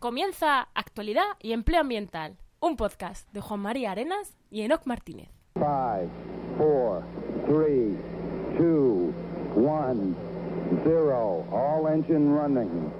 [0.00, 5.28] Comienza Actualidad y Empleo Ambiental, un podcast de Juan María Arenas y Enoc Martínez.
[5.52, 5.66] 5,
[6.56, 7.04] 4,
[7.46, 7.98] 3,
[8.58, 8.66] 2,
[9.56, 10.14] 1,
[10.84, 11.44] 0.
[11.52, 12.99] All engine running.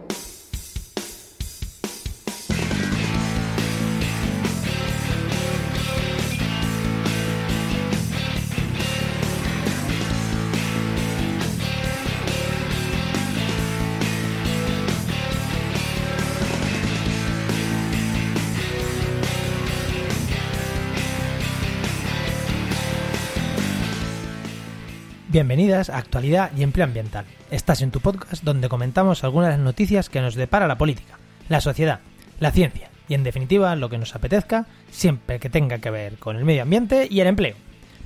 [25.32, 27.24] Bienvenidas a Actualidad y Empleo Ambiental.
[27.52, 31.20] Estás en tu podcast donde comentamos algunas de las noticias que nos depara la política,
[31.48, 32.00] la sociedad,
[32.40, 36.34] la ciencia y en definitiva lo que nos apetezca siempre que tenga que ver con
[36.34, 37.54] el medio ambiente y el empleo.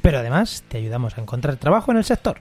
[0.02, 2.40] Pero además te ayudamos a encontrar trabajo en el sector.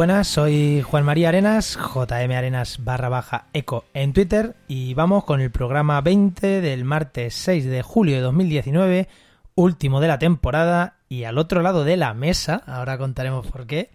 [0.00, 5.42] Buenas, soy Juan María Arenas, JM Arenas barra baja eco en Twitter y vamos con
[5.42, 9.08] el programa 20 del martes 6 de julio de 2019,
[9.56, 13.90] último de la temporada y al otro lado de la mesa, ahora contaremos por qué,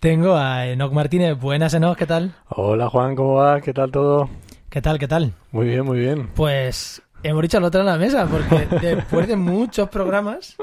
[0.00, 1.38] tengo a Enoc Martínez.
[1.38, 2.32] Buenas Enoc, ¿qué tal?
[2.48, 3.60] Hola Juan, ¿cómo va?
[3.60, 4.30] ¿Qué tal todo?
[4.70, 5.34] ¿Qué tal, qué tal?
[5.52, 6.30] Muy bien, muy bien.
[6.34, 10.56] Pues hemos dicho otro lado de la mesa porque después de muchos programas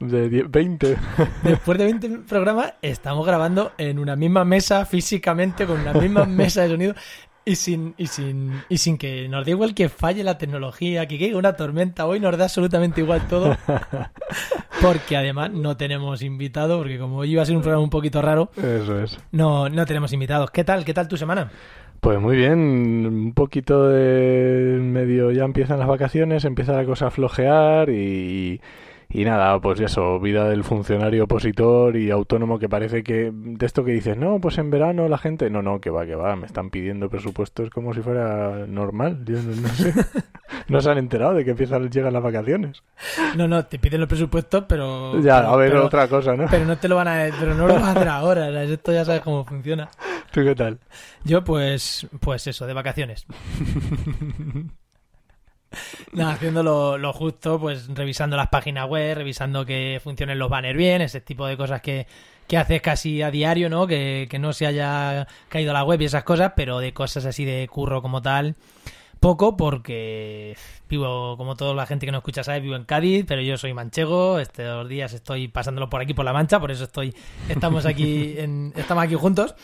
[0.00, 0.96] De 10 20.
[1.42, 6.62] Después de 20 programas estamos grabando en una misma mesa físicamente, con una misma mesa
[6.62, 6.94] de sonido
[7.44, 11.18] y sin, y sin, y sin que nos dé igual que falle la tecnología, que
[11.18, 12.06] caiga una tormenta.
[12.06, 13.56] Hoy nos da absolutamente igual todo.
[14.80, 18.20] Porque además no tenemos invitado, porque como hoy iba a ser un programa un poquito
[18.20, 19.18] raro, Eso es.
[19.32, 20.50] no, no tenemos invitados.
[20.50, 20.84] ¿Qué tal?
[20.84, 21.50] ¿Qué tal tu semana?
[22.00, 27.10] Pues muy bien, un poquito de medio ya empiezan las vacaciones, empieza la cosa a
[27.10, 28.60] flojear y,
[29.08, 33.84] y nada, pues eso, vida del funcionario opositor y autónomo que parece que de esto
[33.84, 36.46] que dices, no, pues en verano la gente, no, no, que va, que va, me
[36.46, 39.92] están pidiendo presupuestos como si fuera normal, yo no, no sé,
[40.68, 42.82] no se han enterado de que empiezan, llegan las vacaciones.
[43.36, 45.20] No, no, te piden los presupuestos, pero...
[45.20, 46.46] Ya, pero- a ver, pero- otra cosa, ¿no?
[46.50, 48.70] Pero no te lo van a pero no lo vas a hacer ahora, ¿sabes?
[48.70, 49.88] esto ya sabes cómo funciona.
[50.32, 50.78] ¿Tú qué tal?
[51.24, 53.26] Yo, pues, pues eso, de vacaciones.
[56.12, 60.76] Nada, haciendo lo, lo justo, pues revisando las páginas web, revisando que funcionen los banners
[60.76, 62.06] bien, ese tipo de cosas que,
[62.46, 63.86] que haces casi a diario, ¿no?
[63.86, 67.44] Que, que no se haya caído la web y esas cosas, pero de cosas así
[67.44, 68.56] de curro como tal,
[69.20, 70.56] poco, porque
[70.88, 73.72] vivo, como toda la gente que no escucha sabe, vivo en Cádiz, pero yo soy
[73.72, 77.14] manchego, estos días estoy pasándolo por aquí por la mancha, por eso estoy,
[77.48, 79.54] estamos aquí, en, estamos aquí juntos.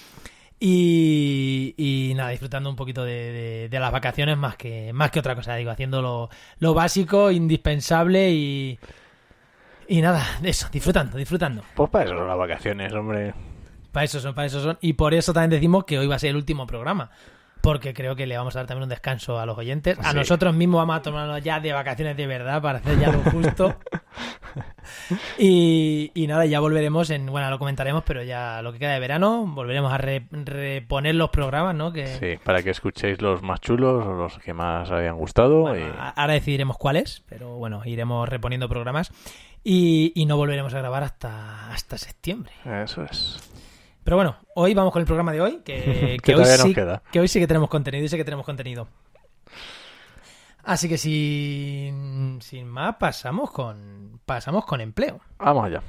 [0.62, 5.18] Y, y nada, disfrutando un poquito de, de- de las vacaciones más que, más que
[5.18, 6.28] otra cosa, digo, haciendo lo,
[6.58, 8.78] lo básico, indispensable y,
[9.88, 11.62] y nada, eso, disfrutando, disfrutando.
[11.74, 13.32] Pues para eso son las vacaciones, hombre.
[13.90, 14.76] Para eso son, para eso son.
[14.82, 17.10] Y por eso también decimos que hoy va a ser el último programa.
[17.62, 19.98] Porque creo que le vamos a dar también un descanso a los oyentes.
[19.98, 20.16] A Sí.
[20.16, 23.76] nosotros mismos vamos a tomarnos ya de vacaciones de verdad para hacer ya lo justo.
[25.38, 27.26] y, y nada, ya volveremos en.
[27.26, 31.30] Bueno, lo comentaremos, pero ya lo que queda de verano, volveremos a re- reponer los
[31.30, 31.92] programas, ¿no?
[31.92, 35.60] Que, Sí, para que escuchéis los más chulos o los que más hayan gustado.
[35.62, 39.12] Bueno, y- ahora decidiremos cuáles, pero bueno, iremos reponiendo programas.
[39.62, 42.50] Y, y no volveremos a grabar hasta, hasta septiembre.
[42.82, 43.38] Eso es.
[44.04, 47.02] Pero bueno, hoy vamos con el programa de hoy, que, Que hoy, sí, queda.
[47.12, 48.88] que hoy sí que tenemos contenido y sí que tenemos contenido.
[50.64, 55.20] Así que sin, sin más, pasamos con, pasamos con empleo.
[55.38, 55.82] Vamos allá.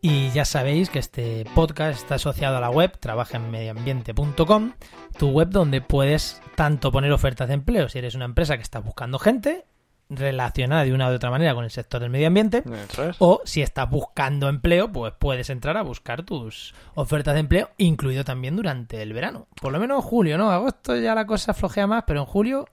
[0.00, 4.72] Y ya sabéis que este podcast está asociado a la web trabajaenmedioambiente.com,
[5.18, 8.78] tu web donde puedes tanto poner ofertas de empleo si eres una empresa que está
[8.78, 9.64] buscando gente
[10.08, 13.16] relacionada de una u otra manera con el sector del medio ambiente, es.
[13.18, 18.24] O si estás buscando empleo, pues puedes entrar a buscar tus ofertas de empleo, incluido
[18.24, 19.48] también durante el verano.
[19.60, 20.50] Por lo menos en julio, ¿no?
[20.50, 22.68] Agosto ya la cosa flojea más, pero en julio,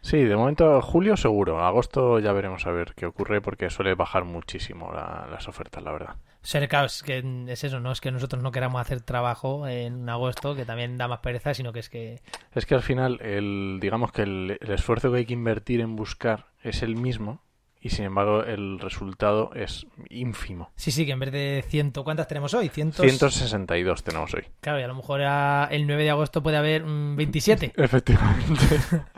[0.00, 1.60] Sí, de momento julio seguro.
[1.64, 5.92] Agosto ya veremos a ver qué ocurre porque suele bajar muchísimo la- las ofertas, la
[5.92, 6.16] verdad.
[6.40, 10.54] cerca es que es eso, no es que nosotros no queramos hacer trabajo en agosto,
[10.54, 12.20] que también da más pereza, sino que es que
[12.54, 15.96] Es que al final, el, digamos que el, el esfuerzo que hay que invertir en
[15.96, 17.42] buscar es el mismo
[17.80, 20.70] y sin embargo el resultado es ínfimo.
[20.76, 22.68] sí, sí, que en vez de ciento, ¿cuántas tenemos hoy?
[22.68, 24.44] Cientos, 162 tenemos hoy.
[24.60, 27.72] Claro, y a lo mejor a- el 9 de agosto puede haber mm, 27.
[27.76, 28.64] Efectivamente.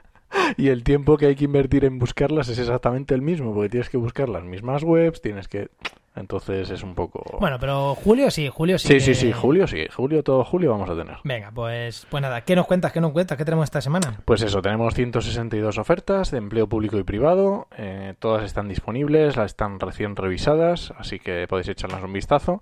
[0.56, 3.88] y el tiempo que hay que invertir en buscarlas es exactamente el mismo, porque tienes
[3.91, 5.69] que buscar las mismas webs, tienes que...
[6.17, 7.38] Entonces es un poco...
[7.38, 8.88] Bueno, pero julio sí, julio sí.
[8.88, 11.19] sí, que- sí, sí, julio sí, julio, todo julio vamos a tener.
[11.23, 12.93] Venga, pues, pues nada, ¿qué nos cuentas?
[12.93, 13.38] ¿Qué nos cuentas?
[13.38, 14.19] ¿Qué tenemos esta semana?
[14.25, 17.69] Pues eso, tenemos 162 ofertas de empleo público y privado.
[17.79, 22.61] eh, todas están disponibles, las están recién revisadas, así que podéis echarlas un vistazo.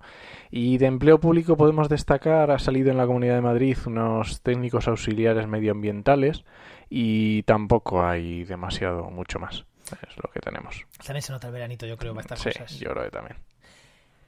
[0.51, 4.87] Y de empleo público podemos destacar, ha salido en la Comunidad de Madrid unos técnicos
[4.87, 6.45] auxiliares medioambientales
[6.89, 9.65] y tampoco hay demasiado, mucho más.
[9.91, 10.85] Es lo que tenemos.
[11.03, 12.79] También se nota el veranito, yo creo, para estas Sí, cosas.
[12.79, 13.37] yo creo que también.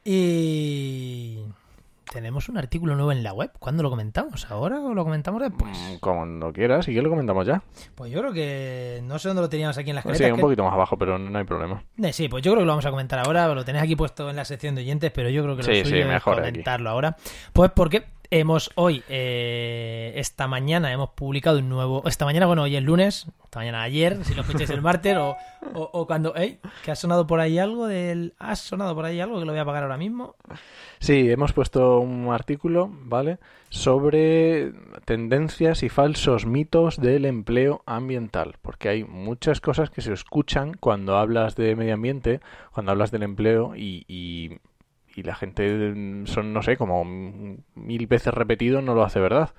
[0.04, 1.40] Y
[2.12, 3.52] tenemos un artículo nuevo en la web.
[3.60, 4.50] ¿Cuándo lo comentamos?
[4.52, 5.78] ¿Ahora o lo comentamos después?
[6.02, 7.62] Mm, no quieras, y que lo comentamos ya.
[7.96, 10.34] Pues yo creo que no sé dónde lo teníamos aquí en la Sí, escaleta.
[10.34, 11.84] un que- poquito más abajo, pero no hay problema.
[12.02, 13.48] Eh, sí, pues yo creo que lo vamos a comentar ahora.
[13.54, 15.82] Lo tenéis aquí puesto en la sección de oyentes, pero yo creo que lo Sí,
[15.84, 16.50] suyo sí, es mejor aquí.
[16.50, 17.16] comentarlo ahora.
[17.54, 22.02] Pues porque hemos hoy, eh, esta mañana, hemos publicado un nuevo.
[22.08, 23.28] Esta mañana, bueno, hoy es lunes.
[23.44, 25.38] Esta mañana ayer, si lo escucháis el martes, o,
[25.74, 26.36] o, cuando.
[26.36, 26.58] ¿eh?
[26.84, 28.34] ¿Que ha sonado por ahí algo del.
[28.40, 30.36] ¿Ha sonado por ahí algo que lo voy a apagar ahora mismo?
[31.00, 33.40] Sí, hemos puesto un artículo, ¿vale?
[33.70, 34.72] Sobre
[35.06, 41.18] tendencias y falsos mitos del empleo ambiental, porque hay muchas cosas que se escuchan cuando
[41.18, 42.40] hablas de medio ambiente,
[42.72, 44.60] cuando hablas del empleo y,
[45.16, 49.52] y la gente mm, son, no sé, como mil veces repetido no lo hace verdad.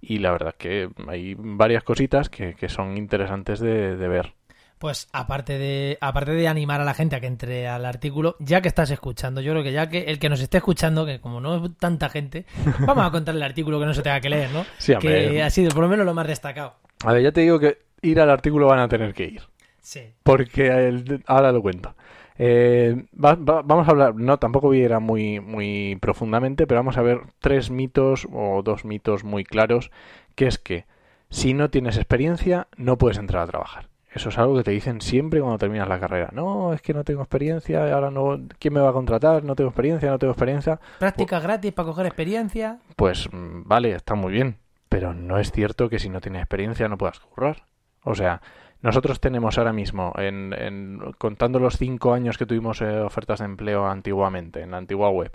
[0.00, 4.34] Y la verdad que hay varias cositas que, que son interesantes de, de ver.
[4.78, 8.60] Pues aparte de, aparte de animar a la gente a que entre al artículo, ya
[8.60, 11.40] que estás escuchando, yo creo que ya que el que nos esté escuchando, que como
[11.40, 12.46] no es tanta gente,
[12.86, 14.64] vamos a contar el artículo que no se tenga que leer, ¿no?
[14.78, 16.74] Sí, que ha sido por lo menos lo más destacado.
[17.04, 19.42] A ver, ya te digo que ir al artículo van a tener que ir.
[19.80, 20.02] Sí.
[20.22, 21.96] porque el- ahora lo cuento.
[22.38, 26.66] Eh, va- va- vamos a hablar, no, tampoco voy a ir a muy, muy profundamente,
[26.66, 29.90] pero vamos a ver tres mitos o dos mitos muy claros,
[30.36, 30.86] que es que
[31.30, 33.88] si no tienes experiencia no puedes entrar a trabajar.
[34.14, 36.30] Eso es algo que te dicen siempre cuando terminas la carrera.
[36.32, 39.44] No, es que no tengo experiencia, ahora no, ¿quién me va a contratar?
[39.44, 40.80] No tengo experiencia, no tengo experiencia.
[40.98, 42.78] Prácticas gratis para coger experiencia.
[42.96, 44.56] Pues mm, vale, está muy bien,
[44.88, 47.64] pero no es cierto que si no tienes experiencia no puedas currar.
[48.02, 48.40] O sea,
[48.82, 53.46] nosotros tenemos ahora mismo, en, en- contando los cinco años que tuvimos eh, ofertas de
[53.46, 55.32] empleo antiguamente, en la antigua web,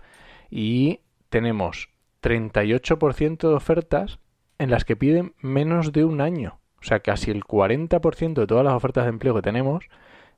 [0.49, 0.99] y
[1.29, 1.89] tenemos
[2.21, 4.19] 38% de ofertas
[4.59, 6.59] en las que piden menos de un año.
[6.79, 9.85] O sea, casi el 40% de todas las ofertas de empleo que tenemos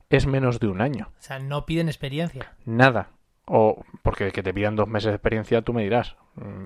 [0.09, 1.09] es menos de un año.
[1.19, 2.53] O sea, no piden experiencia.
[2.65, 3.09] Nada.
[3.47, 6.15] O porque que te pidan dos meses de experiencia, tú me dirás.
[6.35, 6.65] Mm,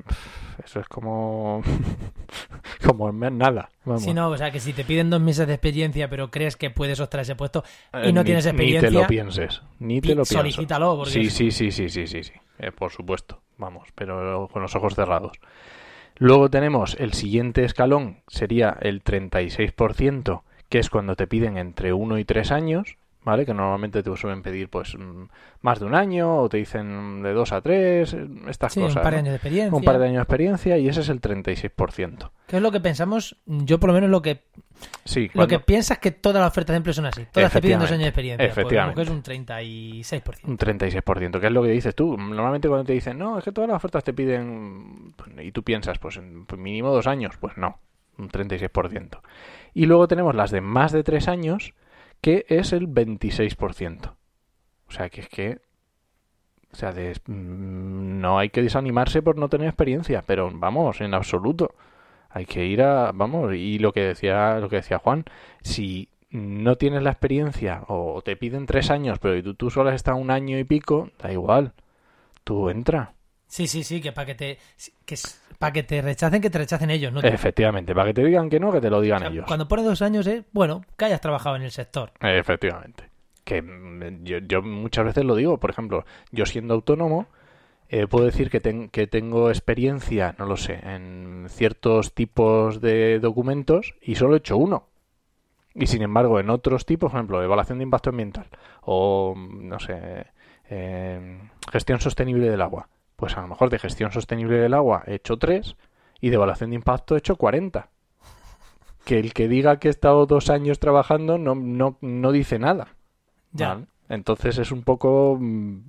[0.64, 1.62] Eso es como.
[2.86, 3.70] como nada.
[3.86, 4.04] Vamos.
[4.04, 6.70] Si no, o sea, que si te piden dos meses de experiencia, pero crees que
[6.70, 9.62] puedes optar a ese puesto y Eh, no ni- tienes Ni experiencia, te lo pienses.
[9.80, 10.38] Ni te lo pienses.
[10.38, 12.34] solicítalo, porque Sí, sí, sí, sí, sí, sí, sí.
[12.60, 13.42] Eh, por supuesto.
[13.58, 15.38] Vamos, pero con los ojos cerrados.
[16.16, 22.18] Luego tenemos el siguiente escalón, sería el 36%, que es cuando te piden entre 1
[22.20, 23.46] y 3 años, ¿vale?
[23.46, 25.24] Que normalmente te suelen pedir pues mm,
[25.62, 28.16] más de un año o te dicen de 2 a 3,
[28.48, 28.98] estas sí, cosas.
[28.98, 29.20] un par de ¿no?
[29.20, 29.78] años de experiencia.
[29.78, 32.32] Un par de años de experiencia y ese es el 36%.
[32.48, 33.38] ¿Qué es lo que pensamos?
[33.46, 34.44] Yo por lo menos lo que
[35.04, 37.26] Sí, lo cuando- que piensas que todas las ofertas de empleo son así.
[37.32, 38.46] Todas te piden dos años de experiencia.
[38.48, 38.96] Efectivamente.
[38.96, 40.48] Pues, que es un 36%.
[40.48, 42.18] Un 36%, que es lo que dices tú.
[42.18, 46.00] Normalmente cuando te dicen, no, es que todas las ofertas te piden, y tú piensas,
[46.00, 47.80] pues pues, mínimo dos años, pues no,
[48.18, 49.20] un 36%.
[49.74, 51.74] Y luego tenemos las de más de tres años,
[52.22, 54.16] que es el 26%.
[54.88, 55.60] O sea, que es que,
[56.72, 61.14] o sea, de- mm, no hay que desanimarse por no tener experiencia, pero vamos, en
[61.14, 61.74] absoluto.
[62.30, 65.26] Hay que ir a, vamos, y lo que decía, lo que decía Juan,
[65.62, 69.96] si no tienes la experiencia o te piden tres años, pero tú, tú solo has
[69.96, 71.74] estado un año y pico, da igual.
[72.44, 73.14] Tú entra.
[73.48, 74.58] Sí, sí, sí, que para que te
[75.06, 75.18] que
[75.60, 77.14] para que te rechacen, que te rechacen ellos.
[77.24, 79.46] Efectivamente, para que te digan que no, que te lo O digan sea, ellos.
[79.46, 82.12] Cuando pone dos años es, bueno, que hayas trabajado en el sector.
[82.22, 83.10] Efectivamente.
[83.44, 87.28] Que mm, yo, yo muchas veces lo digo, por ejemplo, yo siendo autónomo,
[87.90, 93.20] eh, puedo decir que, ten- que tengo experiencia, no lo sé, en ciertos tipos de
[93.20, 94.86] documentos y solo he hecho uno.
[95.76, 98.48] Y sin embargo, en otros tipos, por ejemplo, evaluación de impacto ambiental
[98.82, 100.28] o, no sé,
[100.70, 101.40] eh,
[101.72, 102.88] gestión sostenible del agua.
[103.20, 105.76] Pues a lo mejor de gestión sostenible del agua he hecho tres
[106.22, 107.90] y de evaluación de impacto he hecho 40.
[109.04, 112.96] Que el que diga que he estado dos años trabajando no, no, no dice nada.
[113.52, 113.74] Ya.
[113.74, 113.88] ¿vale?
[114.08, 115.80] Entonces es un poco mm,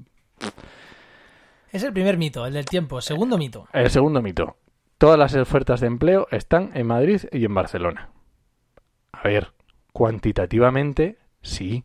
[1.70, 3.00] Es el primer mito, el del tiempo.
[3.00, 3.68] Segundo mito.
[3.72, 4.56] el segundo mito.
[4.99, 8.10] Todas las ofertas de empleo están en Madrid y en Barcelona.
[9.12, 9.52] A ver,
[9.92, 11.84] cuantitativamente sí,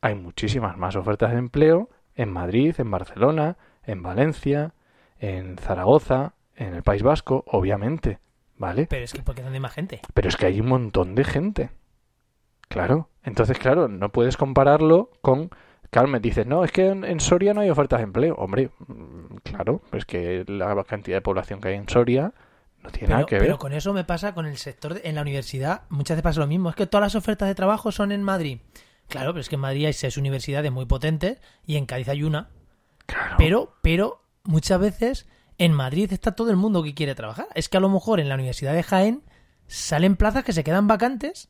[0.00, 4.72] hay muchísimas más ofertas de empleo en Madrid, en Barcelona, en Valencia,
[5.18, 8.18] en Zaragoza, en el País Vasco, obviamente,
[8.56, 8.86] ¿vale?
[8.88, 10.00] Pero es que porque donde hay más gente.
[10.14, 11.70] Pero es que hay un montón de gente.
[12.68, 13.08] Claro.
[13.22, 15.50] Entonces, claro, no puedes compararlo con
[15.88, 18.34] Claro, me dices, no, es que en, en Soria no hay ofertas de empleo.
[18.34, 22.32] Hombre, mm, claro, es que la cantidad de población que hay en Soria
[22.82, 23.44] no tiene Pero, nada que ver.
[23.44, 25.82] pero con eso me pasa con el sector de- en la universidad.
[25.88, 26.70] Muchas veces pasa lo mismo.
[26.70, 28.58] Es que todas las ofertas de trabajo son en Madrid.
[29.08, 32.24] Claro, pero es que en Madrid hay seis universidades muy potentes y en Cádiz hay
[32.24, 32.48] una.
[33.06, 33.36] Claro.
[33.38, 35.26] Pero, pero muchas veces
[35.58, 37.46] en Madrid está todo el mundo que quiere trabajar.
[37.54, 39.22] Es que a lo mejor en la Universidad de Jaén
[39.66, 41.48] salen plazas que se quedan vacantes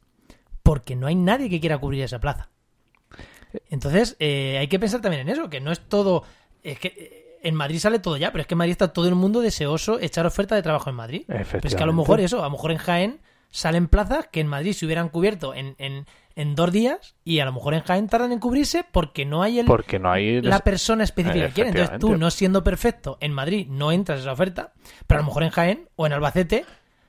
[0.62, 2.50] porque no hay nadie que quiera cubrir esa plaza.
[3.70, 6.24] Entonces, eh, hay que pensar también en eso, que no es todo...
[6.62, 9.06] Es que eh, en Madrid sale todo ya, pero es que en Madrid está todo
[9.06, 11.24] el mundo deseoso echar oferta de trabajo en Madrid.
[11.28, 13.20] Pero es que a lo mejor eso, a lo mejor en Jaén
[13.50, 17.44] salen plazas que en Madrid se hubieran cubierto en, en, en dos días y a
[17.46, 20.40] lo mejor en Jaén tardan en cubrirse porque no hay el, Porque no hay...
[20.42, 21.70] la persona específica que quiere.
[21.70, 24.72] Entonces tú, no siendo perfecto en Madrid, no entras a esa oferta,
[25.06, 26.64] pero a lo mejor en Jaén o en Albacete,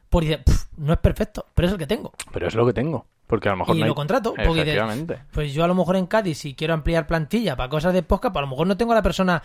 [0.10, 2.14] pues dices, "Pf, no es perfecto, pero es el que tengo.
[2.32, 3.06] Pero es lo que tengo.
[3.28, 5.20] Porque a lo mejor Y no hay- lo contrato, porque dices.
[5.34, 8.32] Pues yo a lo mejor en Cádiz, si quiero ampliar plantilla para cosas de podcast,
[8.32, 9.44] pues a lo mejor no tengo a la persona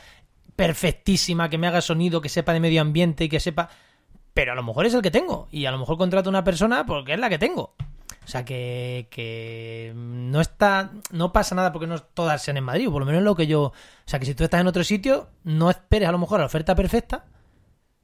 [0.54, 3.68] perfectísima que me haga sonido, que sepa de medio ambiente y que sepa.
[4.34, 5.48] Pero a lo mejor es el que tengo.
[5.50, 7.74] Y a lo mejor contrato a una persona porque es la que tengo.
[8.24, 10.92] O sea que, que no está.
[11.10, 13.62] No pasa nada porque no todas sean en Madrid, por lo menos lo que yo.
[13.64, 13.72] O
[14.06, 16.74] sea que si tú estás en otro sitio, no esperes a lo mejor la oferta
[16.74, 17.24] perfecta.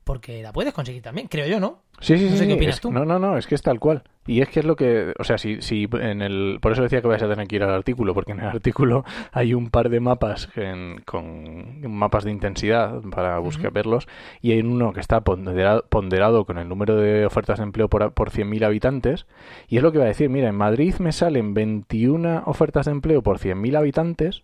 [0.04, 1.82] Porque la puedes conseguir también, creo yo, ¿no?
[2.00, 2.38] Sí, sí, No sí.
[2.38, 2.90] sé qué opinas es- tú.
[2.90, 4.02] No, no, no, es que es tal cual.
[4.28, 7.00] Y es que es lo que, o sea, si, si en el, por eso decía
[7.02, 9.88] que vais a tener que ir al artículo, porque en el artículo hay un par
[9.88, 14.06] de mapas en- con mapas de intensidad para buscar verlos,
[14.40, 18.12] y hay uno que está ponderado, ponderado con el número de ofertas de empleo por,
[18.12, 19.26] por 100.000 habitantes,
[19.66, 22.92] y es lo que va a decir, mira, en Madrid me salen 21 ofertas de
[22.92, 24.42] empleo por 100.000 habitantes,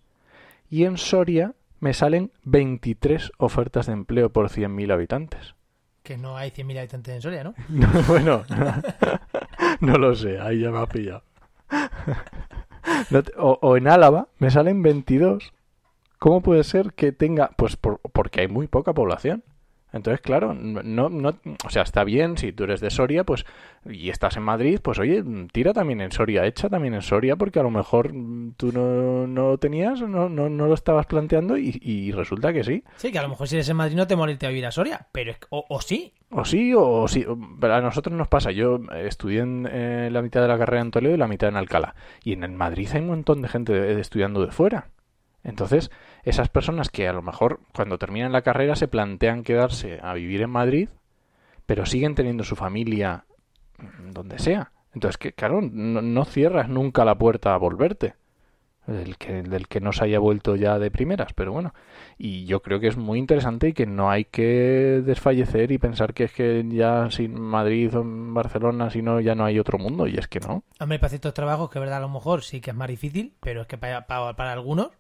[0.71, 5.55] y en Soria me salen 23 ofertas de empleo por 100.000 habitantes.
[6.03, 7.45] Que no hay 100.000 habitantes en Soria.
[7.45, 7.55] No,
[8.09, 8.43] bueno,
[9.81, 11.23] no lo sé, ahí ya me ha pillado.
[13.39, 15.53] O, o en Álava me salen 22.
[16.19, 17.51] ¿Cómo puede ser que tenga?
[17.57, 19.43] Pues por- porque hay muy poca población.
[19.93, 23.47] Entonces, claro, no, no, o sea, está bien si tú eres de Soria, pues
[23.89, 27.61] y estás en Madrid, pues oye, tira también en Soria, echa también en Soria, porque
[27.61, 28.11] a lo mejor
[28.57, 32.65] tú no, no lo tenías, no, no, no lo estabas planteando y, y resulta que
[32.65, 32.83] sí.
[32.97, 35.07] Sí, que a lo mejor si eres en Madrid no te molesta vivir a Soria,
[35.13, 36.13] pero es o, o sí.
[36.37, 37.25] O sí, o sí.
[37.61, 38.51] Pero a nosotros nos pasa.
[38.51, 41.57] Yo estudié en, eh, la mitad de la carrera en Toledo y la mitad en
[41.57, 41.95] Alcalá.
[42.25, 44.89] Y en Madrid hay un montón de gente estudiando de fuera.
[45.45, 45.93] Entonces,
[46.25, 50.43] esas personas que a lo mejor cuando terminan la carrera se plantean quedarse a vivir
[50.43, 50.89] en Madrid,
[51.67, 53.27] pero siguen teniendo su familia
[54.11, 54.73] donde sea.
[54.93, 58.15] Entonces, que claro, no cierras nunca la puerta a volverte.
[58.87, 61.73] Del que, del que no se haya vuelto ya de primeras, pero bueno.
[62.19, 66.13] Y yo creo que es muy interesante y que no hay que desfallecer y pensar
[66.13, 69.79] que es que ya sin Madrid o en Barcelona, si no, ya no hay otro
[69.79, 70.07] mundo.
[70.07, 70.65] Y es que no.
[70.81, 73.63] Hombre, para ciertos trabajos que, verdad, a lo mejor sí que es más difícil, pero
[73.63, 74.91] es que para, para, para algunos,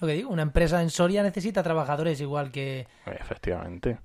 [0.00, 2.86] lo que digo, una empresa en Soria necesita trabajadores igual que...
[3.04, 3.98] Efectivamente.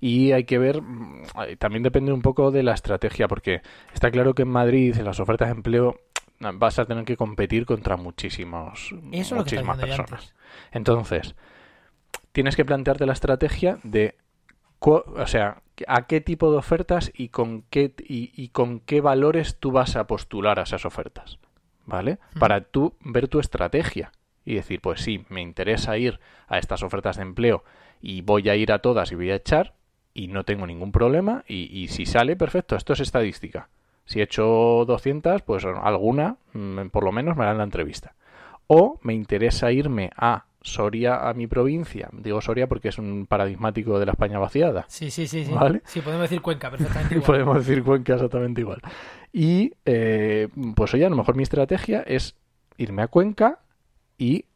[0.00, 1.24] Y hay que ver, mm,
[1.58, 3.62] también depende un poco de la estrategia, porque
[3.92, 6.00] está claro que en Madrid, en las ofertas de empleo,
[6.40, 10.34] vas a tener que competir contra muchísimos, Eso muchísimas personas.
[10.72, 11.34] Entonces,
[12.32, 14.16] tienes que plantearte la estrategia de,
[14.80, 19.58] o sea, a qué tipo de ofertas y con qué y, y con qué valores
[19.58, 21.38] tú vas a postular a esas ofertas,
[21.84, 22.18] ¿vale?
[22.38, 24.12] Para tú ver tu estrategia
[24.44, 27.64] y decir, pues sí, me interesa ir a estas ofertas de empleo
[28.00, 29.74] y voy a ir a todas y voy a echar
[30.14, 33.68] y no tengo ningún problema y, y si sale, perfecto, esto es estadística.
[34.06, 38.14] Si he hecho 200, pues alguna, mm, por lo menos, me harán la entrevista.
[38.68, 42.08] O me interesa irme a Soria, a mi provincia.
[42.12, 44.84] Digo Soria porque es un paradigmático de la España vaciada.
[44.88, 45.44] Sí, sí, sí.
[45.44, 45.82] Sí, Vale.
[45.84, 47.26] sí podemos decir Cuenca, perfectamente igual.
[47.26, 48.80] Podemos decir Cuenca exactamente igual.
[49.32, 52.34] Y eh, pues oye, a lo mejor mi estrategia es
[52.78, 53.60] irme a Cuenca
[54.18, 54.46] y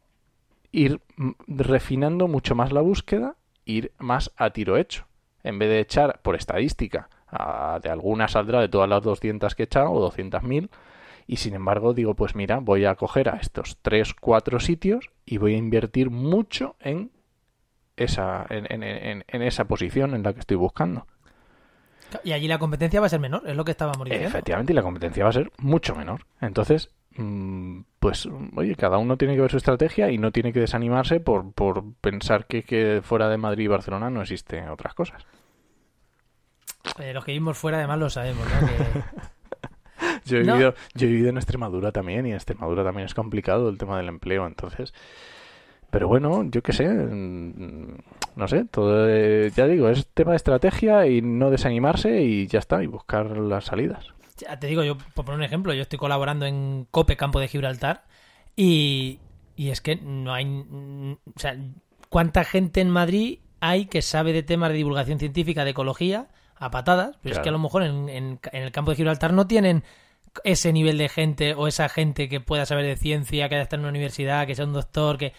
[0.71, 5.05] ir mm, refinando mucho más la búsqueda, ir más a tiro hecho.
[5.43, 9.63] En vez de echar por estadística, a- de alguna saldrá de todas las 200 que
[9.63, 10.69] he echado o 200.000
[11.27, 15.37] y sin embargo digo, pues mira, voy a coger a estos 3, 4 sitios y
[15.37, 17.11] voy a invertir mucho en
[17.95, 21.05] esa, en, en- en- en esa posición en la que estoy buscando.
[22.25, 24.27] Y allí la competencia va a ser menor, es lo que estábamos diciendo.
[24.27, 26.25] Efectivamente, y la competencia va a ser mucho menor.
[26.41, 30.59] Entonces, mm, pues, oye, cada uno tiene que ver su estrategia y no tiene que
[30.59, 35.25] desanimarse por, por pensar que, que fuera de Madrid y Barcelona no existen otras cosas.
[36.99, 38.67] Eh, los que vivimos fuera además lo sabemos, ¿no?
[38.67, 39.21] Que-
[40.25, 40.53] Yo he, No.
[40.53, 43.97] vivido, yo he vivido en Extremadura también y en Extremadura también es complicado el tema
[43.97, 44.93] del empleo, entonces...
[45.91, 47.97] Pero bueno, yo qué sé, mm,
[48.37, 52.59] no sé, todo, eh, ya digo, es tema de estrategia y no desanimarse y ya
[52.59, 54.07] está, y buscar las salidas.
[54.37, 57.49] Ya te digo, yo, por poner un ejemplo, yo estoy colaborando en COPE Campo de
[57.49, 58.05] Gibraltar
[58.55, 59.19] y,
[59.57, 60.45] Y es que no hay.
[60.45, 61.57] mm, O sea,
[62.09, 66.27] ¿cuánta gente en Madrid hay que sabe de temas de divulgación científica, de ecología,
[66.61, 67.17] a patadas?
[67.21, 69.83] Pero es que a lo mejor en, en- en el campo de Gibraltar no tienen
[70.45, 73.81] ese nivel de gente o esa gente que pueda saber de ciencia, que haya estado
[73.81, 75.33] en una universidad, que sea un doctor, que.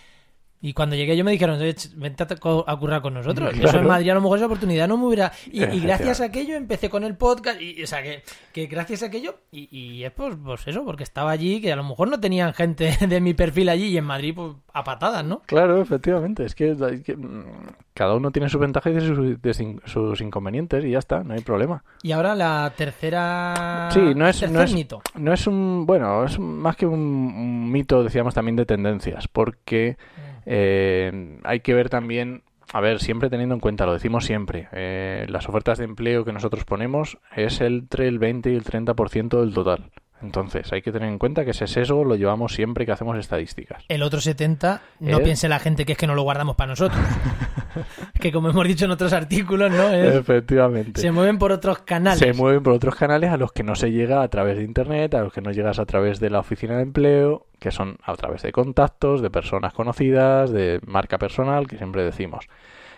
[0.65, 3.51] Y cuando llegué yo me dijeron, "Oye, ch, vente a, currar con nosotros.
[3.51, 3.69] Claro.
[3.69, 5.33] Eso en Madrid a lo mejor esa oportunidad no me hubiera...
[5.51, 7.61] Y, gracias a aquello empecé con el podcast.
[7.61, 9.35] Y, o sea, que, que gracias a aquello...
[9.51, 12.55] Y, y es pues, pues eso, porque estaba allí, que a lo mejor no tenían
[12.55, 15.43] gente de mi perfil allí y en Madrid pues a patadas, ¿no?
[15.47, 16.45] Claro, efectivamente.
[16.45, 17.45] Es que, mm,
[17.93, 21.41] cada uno tiene sus ventajas y sus, de- sus inconvenientes y ya está, no hay
[21.41, 21.83] problema.
[22.05, 23.89] Y ahora la tercera...
[23.93, 25.03] Sí, no es, no es, mito.
[25.17, 29.97] no es un, bueno, es más que un, un mito, decíamos también de tendencias, porque
[30.47, 35.27] eh, hay que ver también, a ver, siempre teniendo en cuenta, lo decimos siempre, eh,
[35.29, 39.55] las ofertas de empleo que nosotros ponemos es entre el 20 y el 30% del
[39.55, 39.91] total.
[40.23, 43.85] Entonces, hay que tener en cuenta que ese sesgo lo llevamos siempre que hacemos estadísticas.
[43.89, 45.21] El otro 70, no ¿Eh?
[45.25, 47.01] piense la gente que es que no lo guardamos para nosotros.
[48.21, 49.89] que como hemos dicho en otros artículos, ¿no?
[49.91, 51.01] Es- Efectivamente.
[51.01, 52.21] se mueven por otros canales.
[52.21, 55.13] Se mueven por otros canales a los que no se llega a través de internet,
[55.15, 58.15] a los que no llegas a través de la oficina de empleo, que son a
[58.17, 62.49] través de contactos, de personas conocidas, de marca personal, que siempre decimos.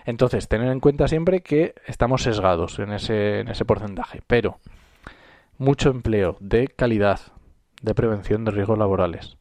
[0.06, 4.58] Entonces, tener en cuenta siempre que estamos sesgados en ese, en ese porcentaje, pero
[5.58, 7.20] mucho empleo de calidad,
[7.82, 9.36] de prevención de riesgos laborales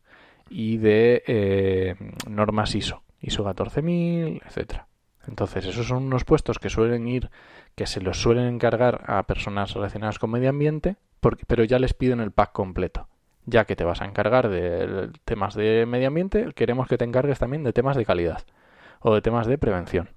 [0.49, 1.95] y de eh,
[2.29, 4.87] normas ISO, ISO 14000, etcétera.
[5.25, 7.29] Entonces, esos son unos puestos que suelen ir
[7.75, 11.93] que se los suelen encargar a personas relacionadas con medio ambiente, porque, pero ya les
[11.93, 13.07] piden el pack completo.
[13.45, 17.39] Ya que te vas a encargar de temas de medio ambiente, queremos que te encargues
[17.39, 18.43] también de temas de calidad
[19.01, 20.09] o de temas de prevención.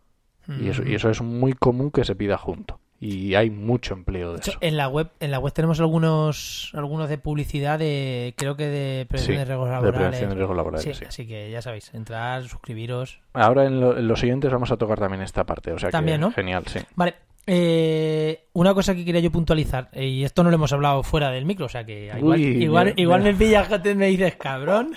[0.60, 2.78] Y, eso, y eso es muy común que se pida junto.
[3.00, 4.58] Y hay mucho empleo de De hecho, eso.
[4.62, 9.06] en la web, en la web tenemos algunos, algunos de publicidad de, creo que de
[9.06, 9.98] prevención Sí, de riesgos de laborales.
[9.98, 11.04] prevención de riesgos laborales, Sí, sí.
[11.04, 13.20] así que ya sabéis, entrar, suscribiros.
[13.34, 15.72] Ahora en, lo- en los siguientes vamos a tocar también esta parte.
[15.72, 16.30] O sea También, que ¿no?
[16.30, 16.78] genial, sí.
[16.94, 21.02] Vale, eh, una cosa que quería yo puntualizar, eh, y esto no lo hemos hablado
[21.02, 23.32] fuera del micro, o sea que igual, Uy, igual, mira, igual mira.
[23.32, 24.94] me pillas, Jote, me dices, cabrón,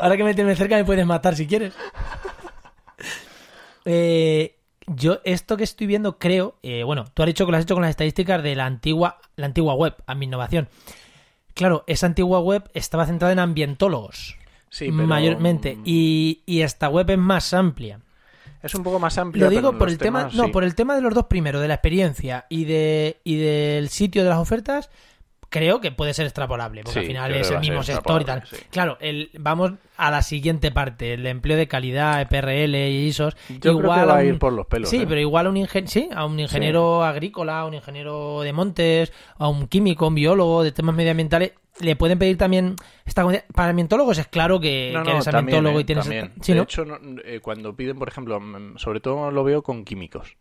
[0.00, 1.74] ahora que me tienes cerca me puedes matar si quieres.
[3.90, 7.64] Eh, yo esto que estoy viendo creo, eh, bueno, tú has dicho que lo has
[7.64, 10.68] hecho con las estadísticas de la antigua, la antigua web, a mi innovación.
[11.54, 14.36] Claro, esa antigua web estaba centrada en ambientólogos,
[14.70, 18.00] Sí, pero, mayormente, mm, y, y esta web es más amplia.
[18.62, 19.44] Es un poco más amplio.
[19.44, 20.50] Lo digo por el tema, no, sí.
[20.50, 24.24] por el tema de los dos primeros, de la experiencia y de y del sitio
[24.24, 24.90] de las ofertas,
[25.50, 28.24] creo que puede ser extrapolable, porque Sí, al final creo es el mismo sector y
[28.24, 28.46] tal.
[28.46, 28.56] sí.
[28.70, 33.34] Claro, el, vamos a la siguiente parte, el empleo de calidad, EPRL y ISOs.
[33.48, 34.90] Yo creo que igual va a un- ir por los pelos.
[34.90, 35.06] Sí, ¿eh?
[35.08, 39.12] pero igual a un, ingen- sí, a un ingeniero agrícola, a un ingeniero de montes,
[39.38, 42.74] a un químico, un biólogo de temas medioambientales, le pueden pedir también
[43.06, 45.82] esta Para ambientólogos es claro que, No, que no, eres también, ambientólogo ¿eh?
[45.82, 46.04] y tienes...
[46.04, 46.32] También.
[46.42, 46.62] Sí, de ¿no?
[46.64, 50.36] hecho, no- eh, cuando piden, por ejemplo, mm, sobre todo lo veo con químicos,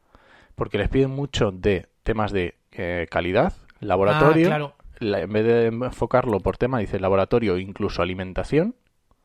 [0.56, 4.76] porque les piden mucho de temas de eh, calidad, laboratorio, Ah, claro.
[5.00, 8.76] La- en vez de enfocarlo por tema, dice laboratorio, incluso alimentación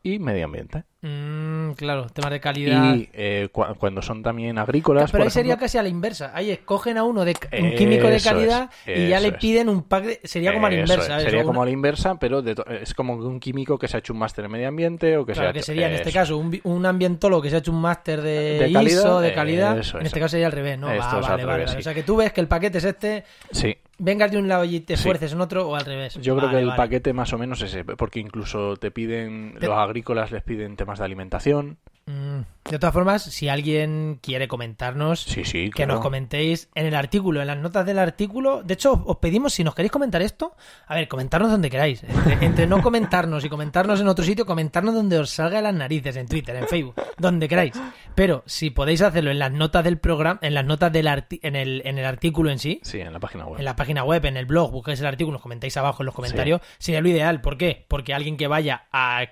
[0.05, 0.83] y medio ambiente.
[1.03, 2.95] Mm, claro, temas de calidad.
[2.97, 6.33] Y eh, cua- cuando son también agrícolas, Pero por ahí sería casi a la inversa.
[6.35, 9.83] Ahí escogen a uno de un químico de calidad es, y ya le piden un
[9.85, 10.21] pack de...
[10.25, 11.03] Sería como a la inversa.
[11.03, 13.79] es, eso, sería una- como a la inversa, pero de to- es como un químico
[13.79, 15.59] que se ha hecho un máster en medio ambiente o que se Claro, ha que
[15.61, 18.59] hecho- sería en este caso un, un ambientólogo que se ha hecho un máster de,
[18.59, 19.79] De calidad, ISO, de eh, calidad.
[19.79, 20.89] eso, en este caso sería al revés, ¿no?
[20.89, 21.69] Ah, vale, vale, revés, vale.
[21.69, 21.77] sí.
[21.79, 24.65] O sea que tú ves que el paquete es este, Sí, vengas de un lado
[24.65, 25.01] y te Sí.
[25.03, 26.15] esfuerces en otro o al revés.
[26.21, 26.77] Yo creo que el vale.
[26.77, 30.99] paquete más o menos es ese, porque incluso te piden, los agrícolas les piden temas
[30.99, 31.79] de alimentación.
[32.07, 36.95] Mm, De todas formas, si alguien quiere comentarnos, Sí, sí, que nos comentéis en el
[36.97, 38.63] artículo, en las notas del artículo.
[38.63, 42.03] De hecho, os pedimos, si nos queréis comentar esto, a ver, comentarnos donde queráis.
[42.05, 45.75] Entre, entre no comentarnos y comentarnos en otro sitio, comentarnos donde os salga de las
[45.75, 47.73] narices, en Twitter, en Facebook, donde queráis.
[48.15, 51.57] Pero si podéis hacerlo en las notas del programa, en las notas del arti- en,
[51.57, 53.59] el, en el artículo en sí, Sí, en la página web.
[53.61, 56.15] en la página web, en el blog, busquéis el artículo, nos comentáis abajo en los
[56.15, 57.41] comentarios, sería lo ideal.
[57.41, 57.85] ¿Por qué?
[57.89, 59.25] Porque alguien que vaya a,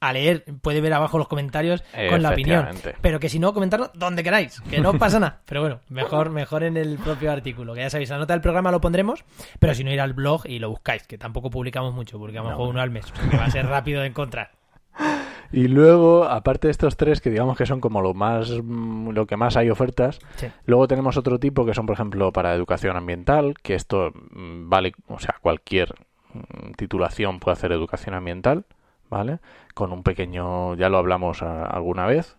[0.00, 2.68] a leer puede ver abajo los comentarios con la opinión.
[3.00, 5.40] Pero que si no, comentarlo donde queráis, que no pasa nada.
[5.46, 8.70] Pero bueno, mejor, mejor en el propio artículo, que ya sabéis, la nota del programa
[8.70, 9.24] lo pondremos,
[9.58, 12.64] pero si no ir al blog y lo buscáis, que tampoco publicamos mucho, publicamos No.
[12.64, 14.50] uno al mes, o sea que va a ser rápido de encontrar.
[15.52, 19.26] Y luego, aparte de estos tres, que digamos que son como lo más mm, lo
[19.26, 20.46] que más hay ofertas, Sí.
[20.64, 24.92] luego tenemos otro tipo que son, por ejemplo, para educación ambiental, que esto mm, vale,
[25.08, 25.92] o sea, cualquier
[26.34, 28.64] mm, titulación puede hacer educación ambiental,
[29.10, 29.40] ¿vale?
[29.74, 32.36] Con un pequeño, ya lo hablamos a- alguna vez,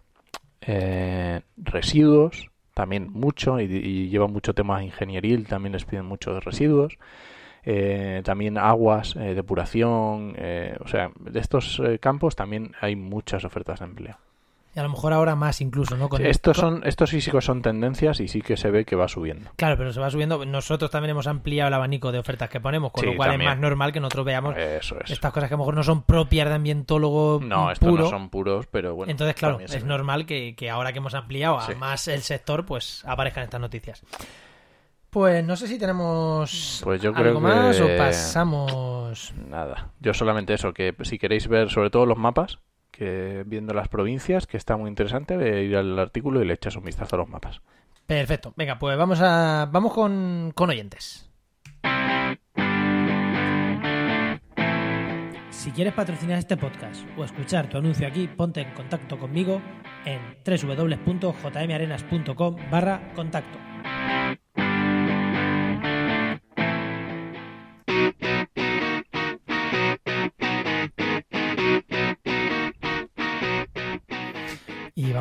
[0.62, 6.98] eh, residuos, también mucho, y, lleva mucho tema ingenieril, también les piden mucho de residuos.
[7.64, 13.46] eh, también aguas, eh, depuración, eh, o sea, de estos eh, campos también hay muchas
[13.46, 14.18] ofertas de empleo.
[14.74, 16.08] Y a lo mejor ahora más incluso, ¿no?
[16.08, 19.10] Con Estos con- son, estos que son tendencias y sí que se ve que va
[19.10, 19.52] subiendo.
[19.58, 20.46] Claro, pero se va subiendo.
[20.46, 23.50] Nosotros también hemos ampliado el abanico de ofertas que ponemos, con Sí, lo cual también.
[23.52, 24.94] es más normal que nosotros veamos es.
[25.10, 28.04] estas cosas que a lo mejor no son propias de ambientólogo No, estos puro.
[28.06, 29.12] no son puros, pero bueno.
[29.12, 29.82] Entonces, claro, es ve.
[29.84, 31.76] normal que, que ahora que hemos ampliado a Sí.
[31.76, 34.02] más el sector, pues aparezcan estas noticias.
[35.10, 39.34] Pues no sé si tenemos Pues yo algo creo más o pasamos.
[39.50, 39.90] Nada.
[40.00, 42.60] Yo solamente eso, que si queréis ver sobre todo los mapas,
[42.92, 46.84] que viendo las provincias, que está muy interesante, ir al artículo y le echas un
[46.84, 47.62] vistazo a los mapas.
[48.06, 48.54] Perfecto.
[48.58, 51.30] Venga, pues vamos a vamos con, con oyentes.
[55.50, 59.62] Si quieres patrocinar este podcast o escuchar tu anuncio aquí, ponte en contacto conmigo
[60.06, 63.60] en www.jmarenas.com barra contacto.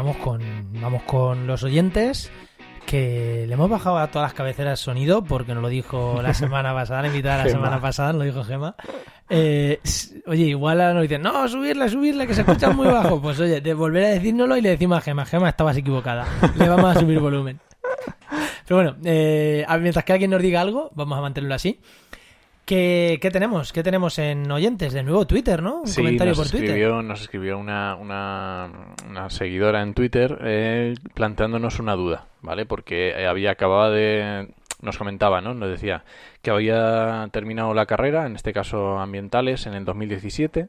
[0.01, 0.41] Vamos con,
[0.81, 2.31] vamos con los oyentes
[2.87, 6.73] que le hemos bajado a todas las cabeceras sonido porque nos lo dijo la semana
[6.73, 7.57] pasada, la invitada la Gema.
[7.57, 8.75] semana pasada, nos lo dijo Gema.
[9.29, 9.79] Eh,
[10.27, 13.21] oye, igual ahora nos dicen, no, subirle, subirle, que se escucha muy bajo.
[13.21, 16.67] Pues oye, de volver a decírnoslo y le decimos a Gema, Gema, estabas equivocada, le
[16.67, 17.61] vamos a subir volumen.
[18.67, 21.79] Pero bueno, eh, mientras que alguien nos diga algo, vamos a mantenerlo así.
[22.64, 23.73] ¿Qué, qué tenemos?
[23.73, 24.92] ¿Qué tenemos en oyentes?
[24.92, 25.81] De nuevo Twitter, ¿no?
[25.81, 26.68] Un Sí, comentario nos por Twitter.
[26.68, 28.70] escribió, nos escribió una, una,
[29.09, 32.66] una seguidora en Twitter eh, planteándonos una duda, ¿vale?
[32.66, 34.55] Porque eh, había acabado de...
[34.83, 35.53] Nos comentaba, ¿no?
[35.53, 36.05] Nos decía
[36.42, 40.68] que había terminado la carrera, en este caso ambientales, en el 2017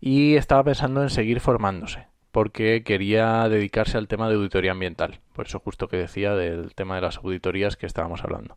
[0.00, 5.20] y estaba pensando en seguir formándose porque quería dedicarse al tema de auditoría ambiental.
[5.32, 8.56] Por eso justo que decía del tema de las auditorías que estábamos hablando.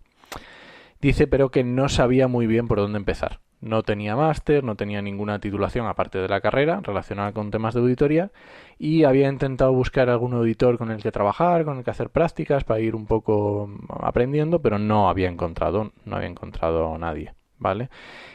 [1.01, 3.39] Dice, pero que no sabía muy bien por dónde empezar.
[3.62, 7.81] No tenía máster, no tenía ninguna titulación aparte de la carrera relacionada con temas de
[7.81, 8.31] auditoría
[8.77, 12.63] y había intentado buscar algún auditor con el que trabajar, con el que hacer prácticas
[12.63, 13.69] para ir un poco
[14.01, 17.89] aprendiendo, pero no había encontrado, no había encontrado a nadie, ¿vale?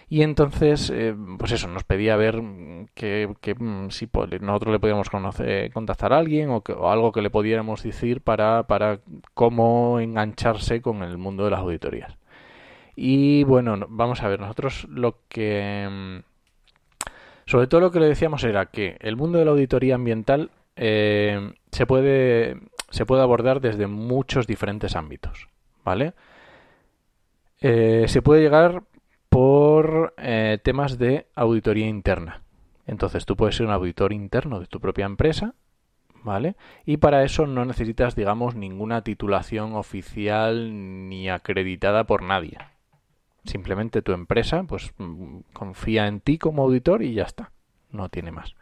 [0.08, 4.08] Y entonces, eh, pues eso, nos pedía ver mm, que, que, mm, si
[4.40, 8.20] nosotros le podíamos conocer, contactar a alguien o, que- o algo que le pudiéramos decir
[8.22, 9.00] para, para
[9.34, 12.16] cómo engancharse con el mundo de las auditorías.
[12.96, 15.88] Y bueno, no- vamos a ver, nosotros lo que...
[15.90, 16.18] mm,
[17.46, 21.52] Sobre todo lo que le decíamos era que el mundo de la auditoría ambiental eh,
[21.70, 22.56] se puede
[22.90, 25.48] se puede abordar desde muchos diferentes ámbitos,
[25.84, 26.12] ¿vale?
[27.60, 28.82] Eh, se puede llegar
[29.28, 32.42] por eh, temas de auditoría interna.
[32.86, 35.54] Entonces tú puedes ser un auditor interno de tu propia empresa,
[36.22, 36.56] ¿vale?
[36.86, 42.58] Y para eso no necesitas, digamos, ninguna titulación oficial ni acreditada por nadie.
[43.44, 47.50] Simplemente tu empresa, pues, mm, confía en ti como auditor y ya está.
[47.90, 48.54] No tiene más.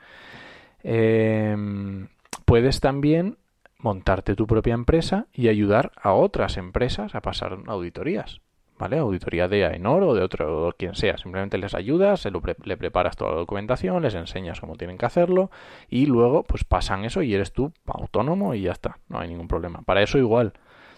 [0.83, 2.09] Em,
[2.45, 3.39] puedes también
[3.79, 8.41] montarte tu propia empresa y ayudar a otras empresas a pasar auditorías.
[8.79, 8.99] ¿Vale?
[8.99, 11.17] Auditoría de AENOR o de otro, o quien sea.
[11.17, 15.53] Simplemente les ayudas, se le preparas toda la documentación, les enseñas cómo tienen que hacerlo
[15.89, 18.99] y luego pues pasan eso y eres tú autónomo y ya está.
[19.09, 19.83] No hay ningún problema.
[19.83, 20.55] Para eso igual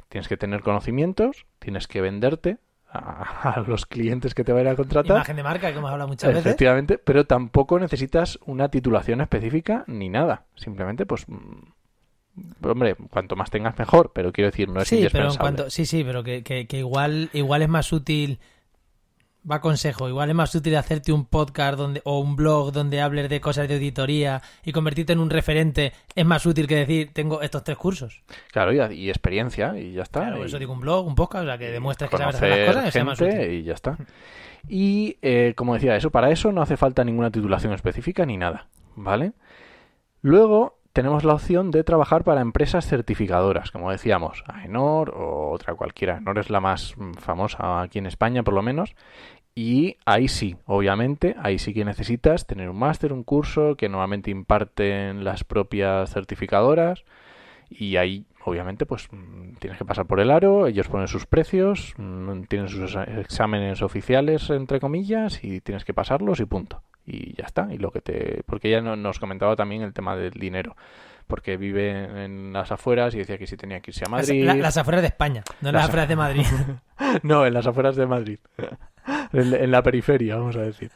[0.09, 2.57] tienes que tener conocimientos, tienes que venderte
[2.95, 5.17] a, a los clientes que te vayan a contratar.
[5.17, 6.47] Imagen de marca, que hemos hablado muchas veces.
[6.47, 10.45] Efectivamente, pero tampoco necesitas una titulación específica ni nada.
[10.55, 15.03] Simplemente, pues, mm, hombre, cuanto más tengas mejor, pero quiero decir, no es sí, pero
[15.03, 15.39] en indispensable.
[15.57, 18.39] cuanto, sí, sí, pero que, que- que igual, igual es más útil,
[19.51, 23.29] va consejo, igual es más útil hacerte un podcast donde, o un blog donde hables
[23.29, 27.43] de cosas de auditoría y convertirte en un referente, es más útil que decir, tengo
[27.43, 28.23] estos tres cursos.
[28.53, 30.21] Claro, y, y experiencia, y ya está.
[30.21, 32.51] Claro, por eso digo un blog, un podcast, o sea, que demuestres que sabes hacer
[32.51, 33.51] las cosas, que sea más útil.
[33.51, 33.99] y ya está.
[34.67, 38.69] Y eh, como decía, eso para eso no hace falta ninguna titulación específica ni nada,
[38.97, 39.33] ¿vale?
[40.23, 46.15] Luego tenemos la opción de trabajar para empresas certificadoras, como decíamos, AENOR o otra cualquiera.
[46.15, 48.95] AENOR es la más mm, famosa aquí en España, por lo menos.
[49.57, 54.31] Y ahí sí, obviamente, ahí sí que necesitas tener un máster, un curso que normalmente
[54.31, 57.05] imparten las propias certificadoras.
[57.69, 61.95] Y ahí, obviamente, pues mm, tienes que pasar por el aro, ellos ponen sus precios,
[61.97, 66.83] mm, tienen sus exámenes oficiales, entre comillas, y tienes que pasarlos y punto.
[67.07, 67.69] Y ya está.
[67.71, 68.43] Y lo que te.
[68.47, 70.77] Porque ella no- nos comentaba también el tema del dinero.
[71.27, 74.45] Porque vive en las afueras y decía que si tenía que irse a Madrid.
[74.45, 76.47] la- las afueras de España, no Las las afueras de Madrid.
[77.23, 78.39] No, en las afueras de Madrid.
[79.33, 80.91] en, en la periferia, vamos a decir.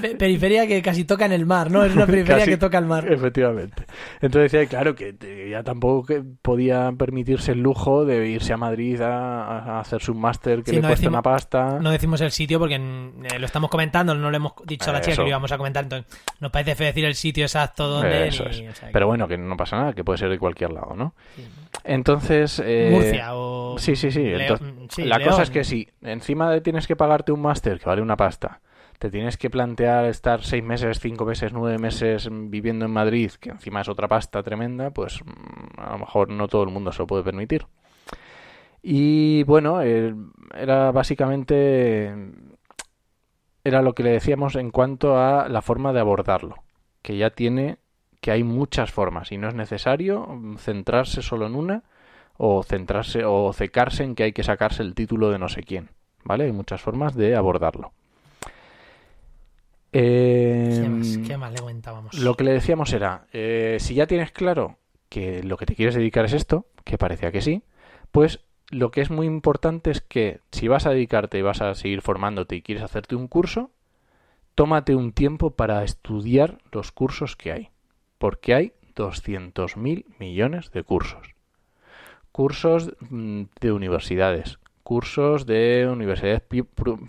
[0.00, 1.84] Pe- periferia que casi toca en el mar, ¿no?
[1.84, 3.10] Es una periferia Casi- que toca el mar.
[3.10, 3.84] Efectivamente.
[4.20, 5.14] Entonces decía, claro, que
[5.50, 10.62] ya tampoco podía permitirse el lujo de irse a Madrid a, a hacer su máster
[10.62, 11.78] que Sí, le no cuesta decimos- una pasta.
[11.80, 15.00] No decimos el sitio porque eh, lo estamos comentando, no le hemos dicho a la
[15.00, 15.22] chica Eso.
[15.22, 16.06] que lo íbamos a comentar, entonces
[16.40, 18.28] nos parece feo decir el sitio exacto donde.
[18.28, 18.56] Eso ni- es.
[18.70, 20.94] o sea, que- Pero bueno, que no pasa nada, que puede ser de cualquier lado,
[20.96, 21.14] ¿no?
[21.36, 21.44] sí.
[21.84, 22.60] Entonces...
[22.64, 23.76] eh, Murcia o.
[23.78, 24.22] Sí, sí, sí.
[24.24, 25.30] Entonces, sí, la León.
[25.30, 28.60] cosa es que si encima de tienes que pagarte un máster que vale una pasta,
[28.98, 33.50] te tienes que plantear estar seis meses, cinco meses, nueve meses viviendo en Madrid, que
[33.50, 37.00] encima es otra pasta tremenda, pues mm, a lo mejor no todo el mundo se
[37.00, 37.66] lo puede permitir.
[38.82, 42.14] Y bueno, era básicamente
[43.64, 46.56] era lo que le decíamos en cuanto a la forma de abordarlo,
[47.02, 47.78] que ya tiene
[48.20, 51.82] que hay muchas formas y no es necesario centrarse solo en una
[52.36, 55.90] o centrarse o cecarse en que hay que sacarse el título de no sé quién,
[56.24, 56.44] ¿vale?
[56.44, 57.92] Hay muchas formas de abordarlo.
[59.92, 62.18] Eh, ¿Qué más, qué más le comentábamos?
[62.18, 65.94] lo que le decíamos era, eh, si ya tienes claro que lo que te quieres
[65.94, 67.62] dedicar es esto, que parecía que sí,
[68.10, 71.74] pues lo que es muy importante es que si vas a dedicarte y vas a
[71.74, 73.70] seguir formándote y quieres hacerte un curso,
[74.54, 77.70] tómate un tiempo para estudiar los cursos que hay,
[78.18, 81.34] porque hay 200.000 millones de cursos.
[82.32, 84.57] Cursos mm, de universidades,
[84.88, 86.40] cursos de universidades,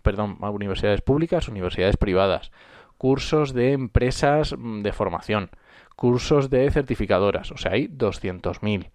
[0.04, 2.52] perdón, universidades públicas, universidades privadas,
[2.98, 5.50] cursos de empresas mm, de formación,
[5.96, 8.90] cursos de certificadoras, o sea, hay 200.000.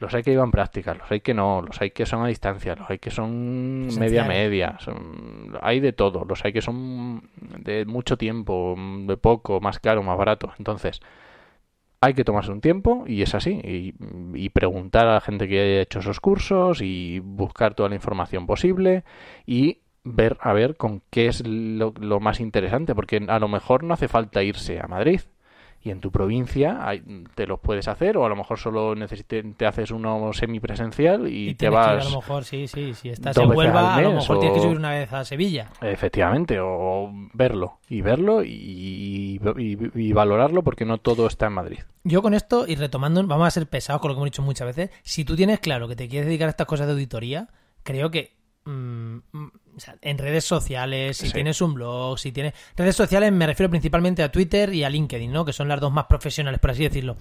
[0.00, 2.76] Los hay que llevan prácticas, los hay que no, los hay que son a distancia,
[2.76, 4.28] los hay que son media Presenciales.
[4.28, 7.22] media, son- hay de todo, los hay que son
[7.56, 10.52] de mucho tiempo, de poco, más caro, más barato.
[10.58, 11.00] Entonces,
[12.00, 13.94] hay que tomarse un tiempo y es así, y,
[14.34, 18.46] y preguntar a la gente que haya hecho esos cursos y buscar toda la información
[18.46, 19.04] posible
[19.46, 23.84] y ver a ver con qué es lo, lo más interesante, porque a lo mejor
[23.84, 25.20] no hace falta irse a Madrid
[25.82, 27.02] y en tu provincia hay-
[27.34, 31.50] te los puedes hacer o a lo mejor solo necesite- te haces uno semipresencial y,
[31.50, 33.94] Y te tienes que ir, vas a lo mejor, sí, sí, si estás en Huelva,
[33.94, 35.70] a lo mejor tienes que subir una vez a Sevilla.
[35.80, 41.52] Efectivamente, o verlo, y verlo y, y- y- y valorarlo porque no todo está en
[41.54, 41.78] Madrid.
[42.04, 44.66] Yo con esto, y retomando, vamos a ser pesados con lo que hemos dicho muchas
[44.66, 44.90] veces.
[45.02, 47.48] Si tú tienes claro que te quieres dedicar a estas cosas de auditoría,
[47.82, 49.18] creo que mm,
[49.76, 51.32] o sea, en redes sociales, si Sí.
[51.32, 52.54] tienes un blog, si tienes...
[52.76, 55.44] Redes sociales me refiero principalmente a Twitter y a LinkedIn, ¿no?
[55.44, 57.16] Que son las dos más profesionales, por así decirlo.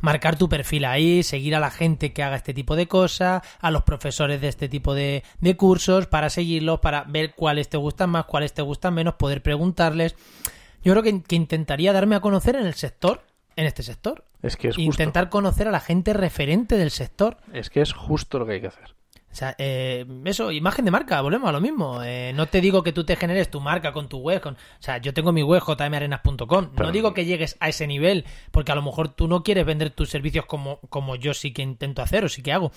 [0.00, 3.70] Marcar tu perfil ahí, seguir a la gente que haga este tipo de cosas, a
[3.70, 8.08] los profesores de este tipo de, de cursos, para seguirlos, para ver cuáles te gustan
[8.10, 10.16] más, cuáles te gustan menos, poder preguntarles.
[10.82, 13.22] Yo creo que, que intentaría darme a conocer en el sector,
[13.56, 14.24] en este sector.
[14.42, 14.80] Es que es justo.
[15.02, 17.36] Intentar conocer a la gente referente del sector.
[17.52, 18.94] Es que es justo lo que hay que hacer.
[19.32, 22.02] O sea, eh, eso, imagen de marca, volvemos a lo mismo.
[22.02, 24.40] Eh, no te digo que tú te generes tu marca con tu web.
[24.40, 26.70] Con, o sea, yo tengo mi web jmarenas.com.
[26.76, 29.90] No digo que llegues a ese nivel, porque a lo mejor tú no quieres vender
[29.90, 32.72] tus servicios como, como yo sí que intento hacer o sí que hago.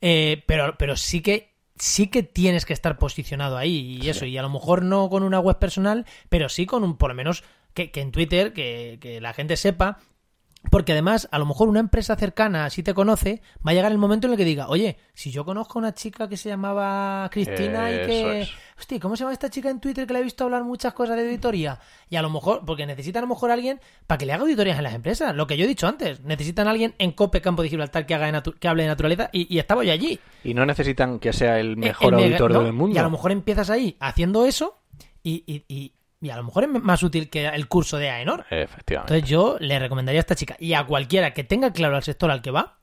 [0.00, 4.26] Eh, pero, pero sí que sí que tienes que estar posicionado ahí y eso.
[4.26, 7.16] Y a lo mejor no con una web personal, pero sí con un, por lo
[7.16, 7.42] menos,
[7.74, 9.98] que, que en Twitter, que, que la gente sepa
[10.70, 13.98] porque además, a lo mejor una empresa cercana, si te conoce, va a llegar el
[13.98, 17.28] momento en el que diga, oye, si yo conozco a una chica que se llamaba
[17.32, 18.40] Cristina y que...
[18.42, 18.50] es.
[18.78, 21.16] Hostia, ¿cómo se llama esta chica en Twitter que le he visto hablar muchas cosas
[21.16, 21.78] de auditoría?
[22.08, 24.76] Y a lo mejor, porque necesitan a lo mejor alguien para que le haga auditorías
[24.78, 25.34] en las empresas.
[25.34, 28.14] Lo que yo he dicho antes, necesitan a alguien en COPE Campo de Gibraltar que,
[28.14, 30.18] haga de natu- que hable de naturaleza y, y estaba yo allí.
[30.44, 32.62] Y no necesitan que sea el Eh, mejor el auditor ¿no?
[32.64, 32.94] del mundo.
[32.94, 34.78] Y a lo mejor empiezas ahí haciendo eso
[35.22, 38.44] y, y, y- y a lo mejor es más útil que el curso de AENOR.
[38.50, 39.14] Efectivamente.
[39.14, 42.30] Entonces yo le recomendaría a esta chica y a cualquiera que tenga claro el sector
[42.30, 42.78] al que va,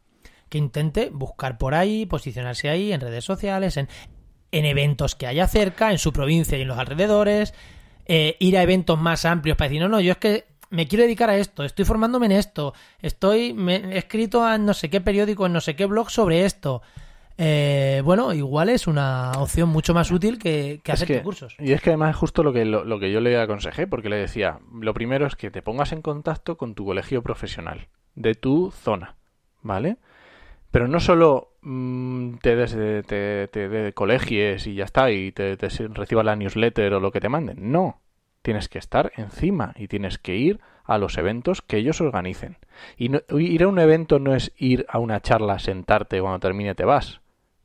[0.50, 3.90] que intente buscar por ahí, posicionarse ahí en redes sociales, en,
[4.52, 7.54] en eventos que haya cerca, en su provincia y en los alrededores,
[8.06, 11.04] eh, ir a eventos más amplios para decir, no, no, yo es que me quiero
[11.04, 15.00] dedicar a esto, estoy formándome en esto, estoy, me, he escrito en no sé qué
[15.00, 16.82] periódico, en no sé qué blog sobre esto.
[17.38, 21.56] Eh, bueno, igual es una opción mucho más útil que, hacer que- cursos.
[21.60, 24.10] Y es que además es justo lo que, lo, lo que yo le aconsejé, porque
[24.10, 28.34] le decía, lo primero es que te pongas en contacto con tu colegio profesional, de
[28.36, 29.16] tu zona,
[29.62, 29.98] ¿vale?
[30.72, 35.32] Pero no solo mm, te des de, te, te de colegies y ya está, y
[35.32, 37.72] te, te recibas la newsletter o lo que te manden.
[37.72, 38.02] No,
[38.42, 42.58] tienes que estar encima y tienes que ir a los eventos que ellos organicen.
[42.98, 46.76] Y no- ir a un evento no es ir a una charla, sentarte, cuando termine
[46.76, 47.22] te vas.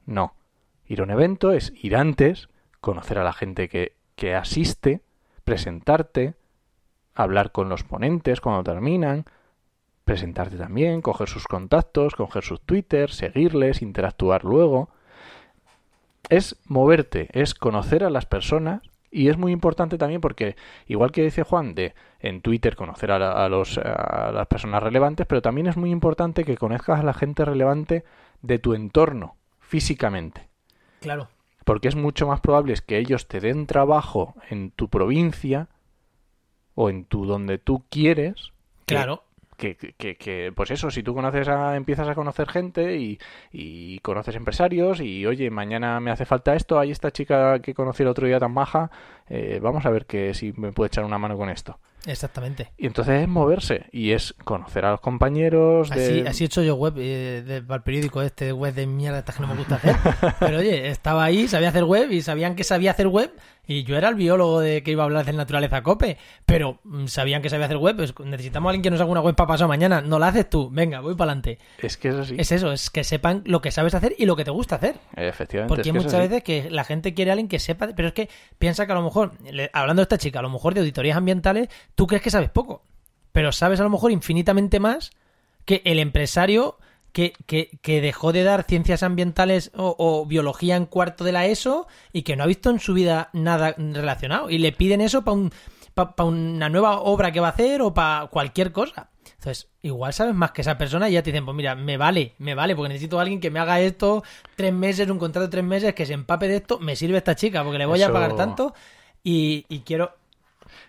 [0.07, 0.35] No.
[0.87, 2.49] Ir a un evento es ir antes,
[2.81, 5.01] conocer a la gente que, que asiste,
[5.45, 6.35] presentarte,
[7.15, 9.25] hablar con los ponentes cuando terminan,
[10.05, 14.91] presentarte también, coger sus contactos, coger sus Twitter, seguirles, interactuar luego.
[16.29, 21.23] Es moverte, es conocer a las personas Y es muy importante también porque, igual que
[21.23, 25.77] dice Juan, de en Twitter conocer a, los, a las personas relevantes, pero también es
[25.77, 28.05] muy importante que conozcas a la gente relevante
[28.41, 29.37] de tu entorno,
[29.73, 30.51] físicamente.
[31.01, 31.29] Claro.
[31.65, 35.69] Porque es mucho más probable que ellos te den trabajo en tu provincia
[36.75, 38.53] o en tu donde tú quieres.
[38.85, 39.25] Claro.
[39.57, 43.19] Que, que, que- que, pues eso, si tú conoces a, empiezas a conocer gente y,
[43.51, 48.03] y conoces empresarios y oye, mañana me hace falta esto, hay esta chica que conocí
[48.03, 48.91] el otro día tan maja,
[49.29, 51.79] eh, vamos a ver que si me puede echar una mano con esto.
[52.07, 52.73] Exactamente.
[52.77, 56.05] Y entonces es moverse y es conocer a los compañeros de...
[56.05, 59.21] Así, así he hecho yo web eh, de- para el periódico este, web de mierda
[59.21, 59.97] estas que no me gusta hacer.
[60.41, 63.33] Pero oye, estaba ahí, sabía hacer web y sabían que sabía hacer web
[63.65, 66.19] y yo era el biólogo de que iba a hablar de naturaleza cope.
[66.45, 69.21] Pero mm, sabían que sabía hacer web, pues necesitamos a alguien que nos haga una
[69.21, 70.01] web para pasado mañana.
[70.01, 71.59] No la haces tú, venga, voy para adelante.
[71.79, 72.35] Es que es así.
[72.38, 74.97] Es eso, es que sepan lo que sabes hacer y lo que te gusta hacer.
[75.15, 75.69] Efectivamente.
[75.69, 78.15] Porque es que muchas veces que la gente quiere a alguien que sepa, pero es
[78.15, 79.33] que piensa que a lo mejor,
[79.73, 82.83] hablando de esta chica, a lo mejor de auditorías ambientales, tú crees que sabes poco,
[83.33, 85.11] pero sabes a lo mejor infinitamente más
[85.64, 86.78] que el empresario
[87.12, 91.46] que, que, que dejó de dar ciencias ambientales o, o biología en cuarto de la
[91.46, 95.22] ESO y que no ha visto en su vida nada relacionado y le piden eso
[95.22, 95.52] para un,
[95.94, 99.11] pa- pa una nueva obra que va a hacer o para cualquier cosa.
[99.38, 102.35] Entonces, igual sabes más que esa persona y ya te dicen, pues mira, me vale,
[102.38, 104.22] me vale, porque necesito a alguien que me haga esto
[104.57, 107.35] tres meses, un contrato de tres meses, que se empape de esto, me sirve esta
[107.35, 108.74] chica, porque le voy a pagar tanto
[109.22, 110.14] y, y quiero...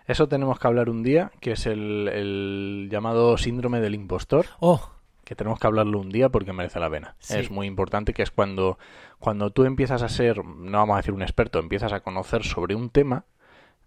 [0.08, 4.90] Eso tenemos que hablar un día, que es el, el llamado síndrome del impostor, Oh,
[5.24, 7.16] que tenemos que hablarlo un día porque merece la pena.
[7.20, 7.40] Sí.
[7.40, 8.78] Es muy importante que es cuando,
[9.20, 12.76] cuando tú empiezas a ser, no vamos a decir un experto, empiezas a conocer sobre
[12.76, 13.26] un tema,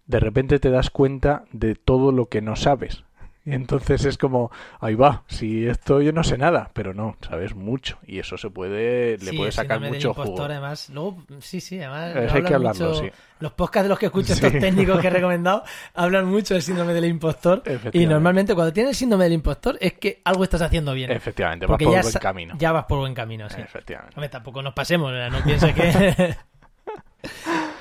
[0.07, 3.03] de repente te das cuenta de todo lo que no sabes.
[3.47, 7.55] Y entonces es como, ahí va, si esto yo no sé nada, pero no, sabes
[7.55, 7.97] mucho.
[8.05, 10.43] Y eso se puede, le sí, puede sacar mucho impostor, jugo.
[10.43, 10.89] además.
[10.89, 12.33] Luego, sí, sí, además.
[12.33, 13.09] Hay que hablarlo, mucho- sí.
[13.39, 14.45] Los podcasts de los que escucho, Sí.
[14.45, 17.63] estos técnicos que he recomendado, hablan mucho del síndrome del impostor.
[17.93, 21.09] Y normalmente cuando tienes el síndrome del impostor es que algo estás haciendo bien.
[21.11, 22.55] Efectivamente, vas por ya, buen camino.
[22.57, 23.61] ya vas por buen camino, sí.
[23.61, 24.13] Efectivamente.
[24.17, 26.35] Hombre, tampoco nos pasemos, no pienses que...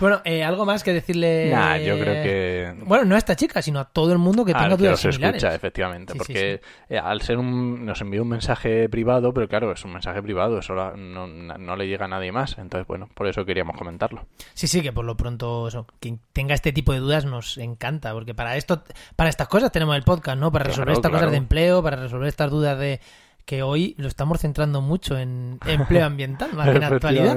[0.00, 1.50] bueno, eh, algo más que decirle...
[1.52, 4.52] Nah, yo creo que Bueno, no a esta chica, sino a todo el mundo que
[4.52, 5.36] Al tenga que dudas similares.
[5.42, 9.48] escucha, efectivamente, Sí, sí, porque eh, al ser un nos envió un mensaje privado, pero
[9.48, 13.08] claro, es un mensaje privado, eso no, no le llega a nadie más, entonces bueno,
[13.14, 14.26] por eso queríamos comentarlo.
[14.54, 18.12] Sí, sí, que por lo pronto eso, quien tenga este tipo de dudas nos encanta,
[18.12, 18.82] porque para esto,
[19.16, 20.52] para estas cosas tenemos el podcast, ¿no?
[20.52, 21.18] Para Claro, resolver estas claro.
[21.24, 23.00] cosas de empleo, para resolver estas dudas de
[23.46, 27.36] que hoy lo estamos centrando mucho en empleo ambiental, más que en actualidad.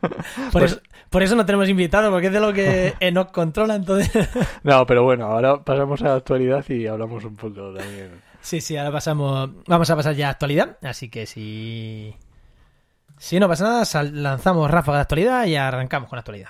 [0.00, 3.76] Por, Pues- eso, por eso no tenemos invitado, porque es de lo que Enoch controla,
[3.76, 4.28] entonces...
[4.64, 8.10] No, pero bueno, ahora pasamos a la actualidad y hablamos un poco también.
[8.40, 12.16] Sí, sí, ahora pasamos, vamos a pasar ya a actualidad, así que si...
[13.18, 16.48] Si no pasa nada, lanzamos ráfaga de actualidad y arrancamos con la actualidad.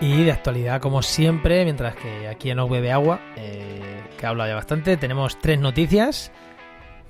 [0.00, 4.48] Y de actualidad, como siempre, mientras que aquí en bebe agua, eh, que he hablado
[4.48, 6.32] ya bastante, tenemos tres noticias.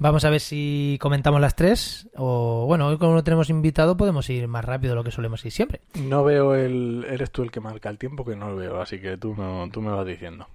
[0.01, 2.09] Vamos a ver si comentamos las tres.
[2.17, 5.45] O bueno, hoy como no tenemos invitado, podemos ir más rápido de lo que solemos
[5.45, 5.83] ir siempre.
[5.95, 8.99] No veo el eres tú el que marca el tiempo que no lo veo, así
[9.01, 10.49] que tú no tú me vas diciendo.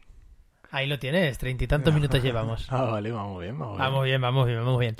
[0.71, 2.67] Ahí lo tienes, treinta y tantos minutos llevamos.
[2.69, 3.85] Ah, vale, vamos bien, vamos bien.
[3.85, 4.97] Vamos bien, vamos bien, vamos bien.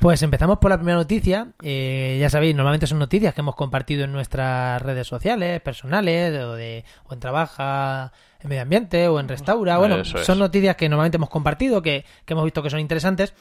[0.00, 1.48] Pues empezamos por la primera noticia.
[1.62, 6.54] Eh, ya sabéis, normalmente son noticias que hemos compartido en nuestras redes sociales, personales, o,
[6.54, 9.78] de, o en Trabaja, en Medio Ambiente, o en Restaura.
[9.78, 10.26] Bueno, Eso es.
[10.26, 13.34] son noticias que normalmente hemos compartido, que, que hemos visto que son interesantes.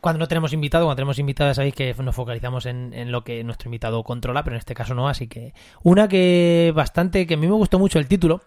[0.00, 3.42] Cuando no tenemos invitado, cuando tenemos invitado, sabéis que nos focalizamos en, en lo que
[3.42, 7.36] nuestro invitado controla, pero en este caso no, así que una que bastante, que a
[7.38, 8.42] mí me gustó mucho el título,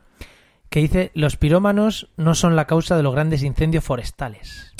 [0.69, 4.73] que dice, los pirómanos no son la causa de los grandes incendios forestales.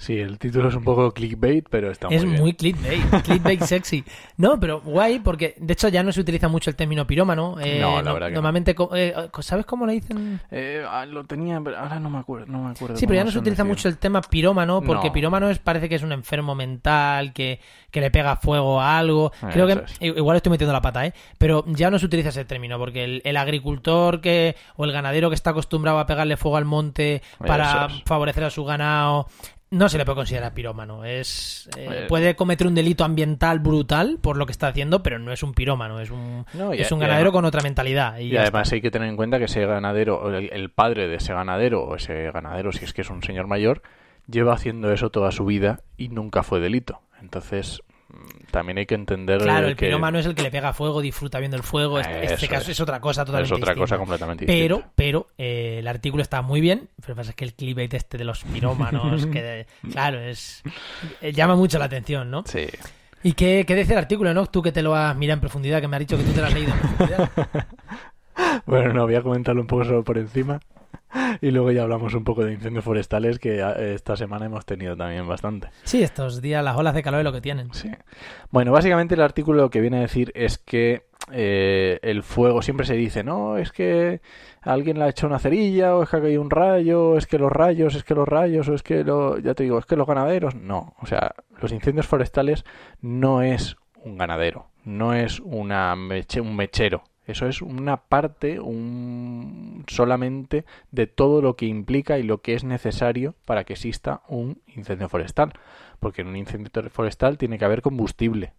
[0.00, 2.40] Sí, el título es un poco clickbait, pero está es muy bien.
[2.42, 4.02] muy clickbait, clickbait sexy.
[4.38, 7.56] No, pero guay, porque de hecho ya no se utiliza mucho el término pirómano.
[7.60, 8.36] eh, No, la verdad que no.
[8.36, 10.40] Normalmente, co- eh, ¿sabes cómo le dicen?
[10.50, 12.96] Eh, ah, lo tenía, pero ahora no me acuerdo, no me acuerdo.
[12.96, 13.68] Sí, pero ya no se utiliza decir.
[13.76, 15.12] mucho el tema pirómano, porque No.
[15.12, 17.60] pirómano es, parece que es un enfermo mental, que,
[17.90, 19.32] que le pega fuego a algo.
[19.42, 19.98] Eh, Creo que es.
[20.16, 21.12] igual estoy metiendo la pata, ¿eh?
[21.36, 25.28] Pero ya no se utiliza ese término, porque el, el agricultor que o el ganadero
[25.28, 28.02] que está acostumbrado a pegarle fuego al monte para es.
[28.06, 29.26] favorecer a su ganado
[29.70, 31.04] no se le puede considerar pirómano.
[31.04, 35.32] Es eh, puede cometer un delito ambiental brutal por lo que está haciendo, pero no
[35.32, 38.18] es un pirómano, es un No, y- es un ganadero además- con otra mentalidad.
[38.18, 41.16] Y, además hay que tener en cuenta que ese ganadero, o el, el padre de
[41.16, 43.82] ese ganadero, o ese ganadero, si es que es un señor mayor,
[44.26, 47.00] lleva haciendo eso toda su vida y nunca fue delito.
[47.20, 47.82] Entonces,
[48.50, 49.40] también hay que entender.
[49.42, 52.00] Claro, el que pirómano es el que le pega fuego, disfruta viendo el fuego.
[52.00, 52.70] Este, este caso es.
[52.70, 52.80] es.
[52.80, 53.98] otra cosa es totalmente otra cosa distinta.
[53.98, 54.92] completamente Pero, distinta.
[54.96, 56.88] pero eh, el artículo está muy bien.
[57.00, 60.62] Pero pasa es que el clickbait este de los pirómanos, que claro, es
[61.20, 62.44] eh, llama mucho la atención, ¿no?
[62.46, 62.66] Sí.
[63.22, 64.46] ¿Y qué, qué dice el artículo, no?
[64.46, 66.40] Tú que te lo has mirado en profundidad, que me has dicho que tú te
[66.40, 67.30] lo has leído en profundidad.
[68.66, 70.60] Bueno, no, voy a comentarlo un poco solo por encima.
[71.40, 74.96] Y luego ya hablamos un poco de incendios forestales que a- esta semana hemos tenido
[74.96, 75.68] también bastante.
[75.84, 77.72] Sí, estos días las olas de calor es lo que tienen.
[77.72, 77.90] Sí.
[78.50, 82.84] Bueno, básicamente el artículo lo que viene a decir es que eh, el fuego siempre
[82.86, 84.20] se dice, no, es que
[84.62, 87.26] alguien le ha hecho una cerilla, o es que ha caído un rayo, o es
[87.26, 89.86] que los rayos, es que los rayos, o es que lo, ya te digo, es
[89.86, 90.54] que los ganaderos.
[90.56, 92.64] No, o sea, los incendios forestales
[93.00, 97.02] no es un ganadero, no es una meche- un mechero.
[97.30, 102.64] Eso es una parte un, solamente de todo lo que implica y lo que es
[102.64, 105.52] necesario para que exista un incendio forestal.
[105.98, 108.54] Porque en un incendio forestal tiene que haber combustible.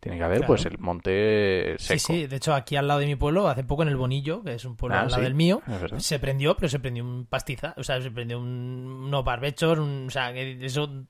[0.00, 0.48] Tiene que haber, Claro.
[0.48, 2.12] pues, el monte Sí, seco.
[2.12, 4.54] sí, de hecho aquí al lado de mi pueblo, hace poco en el Bonillo, que
[4.54, 5.62] es un pueblo Ah, al lado sí, del mío,
[5.98, 10.06] se prendió, pero se prendió un pastiza, o sea, se prendió un, unos barbechos, un-
[10.08, 11.04] o sea, eso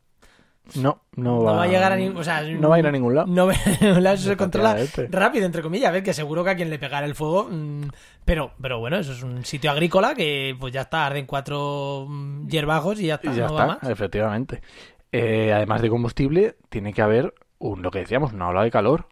[0.77, 2.87] No, no no va, va a llegar a ningún, o sea, no va a ir
[2.87, 3.27] a ningún lado.
[3.27, 4.77] No va a ningún lado, eso se controla
[5.11, 7.89] rápido, entre comillas, a ver, que seguro que a quien le pegara el fuego, mm,
[8.25, 12.47] pero, pero bueno, eso es un sitio agrícola que pues ya está, arden cuatro mm,
[12.49, 13.91] hierbajos y ya está, Y ya no va está, más.
[13.93, 14.63] efectivamente.
[15.11, 19.07] Eh, además de combustible, tiene que haber un, lo que decíamos, una ola de calor.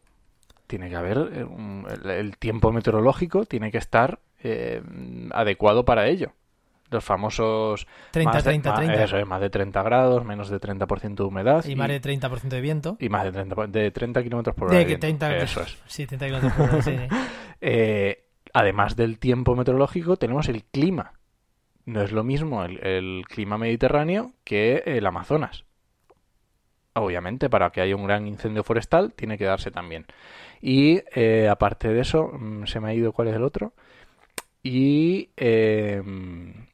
[0.67, 4.81] Tiene que haber eh, un- el, el tiempo meteorológico, tiene que estar eh,
[5.33, 6.33] adecuado para ello.
[6.91, 9.05] Los famosos 30, más de, 30, ma- 30.
[9.05, 12.49] eso es, más de 30 grados, menos de 30% de humedad Y más de 30%
[12.49, 12.97] de viento.
[12.99, 14.75] y más de 30, por- de 30 kilómetros por hora.
[14.79, 15.27] De de que viento.
[15.27, 15.79] 30, Eso es.
[15.87, 16.97] Sí, 30 kilómetros por hora, sí.
[17.63, 18.25] Eh,
[18.55, 21.13] además del tiempo meteorológico, tenemos el clima.
[21.87, 25.65] No es lo mismo el, el clima mediterráneo que el Amazonas.
[26.95, 30.07] Obviamente, para que haya un gran incendio forestal, tiene que darse también.
[30.61, 33.73] Y eh, aparte de eso, mm, se me ha ido cuál es el otro.
[34.63, 36.03] Y, eh,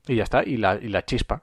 [0.06, 0.42] y ya está.
[0.44, 1.42] Y la, y la chispa,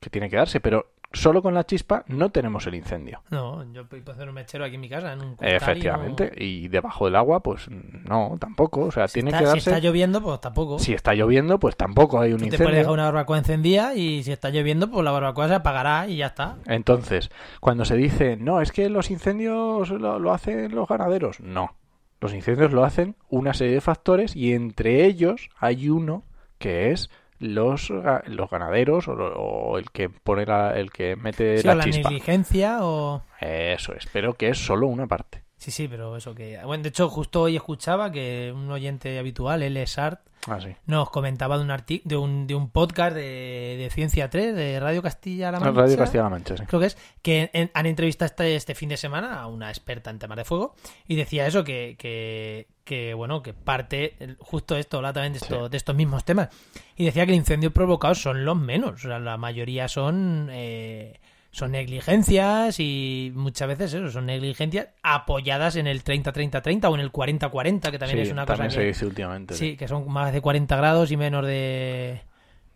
[0.00, 0.60] que tiene que darse.
[0.60, 3.22] Pero solo con la chispa no tenemos el incendio.
[3.30, 6.32] No, yo puedo hacer un mechero aquí en mi casa, en un y Efectivamente.
[6.34, 8.82] no- Y debajo del agua, pues no, tampoco.
[8.86, 9.70] O sea, Si tiene está, que si darse.
[9.70, 10.78] está lloviendo, pues tampoco.
[10.78, 12.64] Si está lloviendo, pues tampoco hay un Tú te incendio.
[12.66, 16.16] puedes dejar una barbacoa encendida y si está lloviendo, pues la barbacoa se apagará y
[16.16, 16.56] ya está.
[16.66, 21.74] Entonces, cuando se dice, no, es que los incendios lo, lo hacen los ganaderos, no.
[22.22, 26.24] Los incendios lo hacen una serie de factores y entre ellos hay uno
[26.58, 27.10] que es
[27.40, 31.84] los, los ganaderos o, el que pone la- el que mete Sí, la o la
[31.84, 32.08] chispa.
[32.08, 33.22] negligencia o...
[33.40, 35.42] Eso es, pero que es solo una parte.
[35.56, 36.58] Sí, sí, pero eso que...
[36.64, 39.84] Bueno, de hecho, justo hoy escuchaba que un oyente habitual, L.
[39.86, 40.74] Sart, Ah, sí.
[40.86, 41.72] nos comentaba de un,
[42.04, 45.80] de un, de un podcast de, de Ciencia 3, de Radio Castilla-La Mancha.
[45.80, 46.64] Radio Castilla-La Mancha, sí.
[46.66, 50.10] creo que es, que en- han entrevistado este, este fin de semana a una experta
[50.10, 50.74] en temas de fuego
[51.06, 55.70] y decía eso, que, que, que, bueno, que parte justo esto, también de, esto- Sí.
[55.70, 56.48] de estos mismos temas.
[56.96, 60.48] Y decía que el incendio provocado son los menos, o sea, la mayoría son...
[60.50, 61.20] eh,
[61.52, 67.12] son negligencias y muchas veces eso, son negligencias apoyadas en el 30-30-30 o en el
[67.12, 69.54] 40-40, que también Sí, es una cosa también se que, dice últimamente.
[69.54, 72.22] sí, que son más de 40 grados y menos de...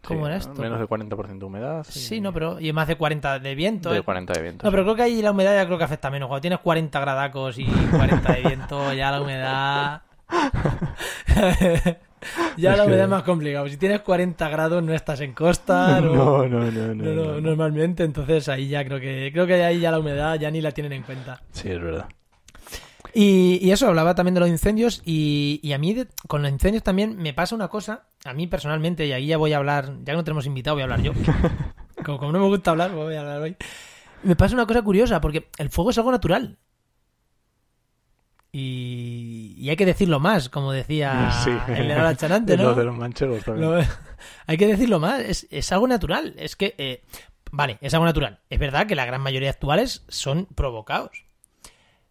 [0.03, 0.55] ¿Cómo Sí, era esto?
[0.63, 1.87] Menos de 40% de humedad.
[1.89, 2.61] Sí, no, pero...
[2.61, 3.91] Y más de 40 de viento.
[3.91, 4.03] De ¿eh?
[4.03, 4.65] 40 de viento.
[4.65, 6.29] No, pero creo que ahí la humedad ya creo que afecta menos.
[6.29, 10.03] Cuando tienes 40 gradacos y 40 de viento, ya la humedad...
[12.57, 13.69] ya humedad es más complicado.
[13.69, 17.15] Si tienes 40 grados no estás en costa, no, No, no, no, no, no, no,
[17.15, 17.41] no, no.
[17.41, 20.73] normalmente, entonces ahí ya creo que creo que ahí ya la humedad ya ni la
[20.73, 21.43] tienen en cuenta.
[21.53, 22.09] Sí, es verdad.
[23.15, 26.51] Y, y eso, hablaba también de los incendios y, y a mí de- con los
[26.51, 29.87] incendios también me pasa una cosa, a mí personalmente, y ahí ya voy a hablar,
[30.01, 31.13] ya que no tenemos invitado, voy a hablar yo.
[32.05, 33.57] como, como no me gusta hablar, voy a hablar hoy.
[34.23, 36.59] Me pasa una cosa curiosa, porque el fuego es algo natural.
[38.53, 39.36] Y,
[39.67, 41.51] y hay que decirlo más, como decía Sí.
[41.73, 42.63] el Chanante, ¿no?
[42.63, 43.69] Los de los manchegos también.
[43.69, 43.85] Lo-
[44.47, 46.35] hay que decirlo más, es, es algo natural.
[46.39, 47.05] Es que, eh,
[47.51, 48.39] vale, es algo natural.
[48.49, 51.25] Es verdad que la gran mayoría actuales son provocados.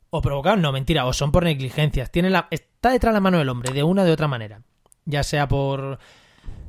[0.10, 2.12] O provocados, no, mentira, o son por negligencias.
[2.12, 4.62] Tiene la, está detrás de la mano del hombre, de una o de otra manera.
[5.06, 5.98] Ya sea por...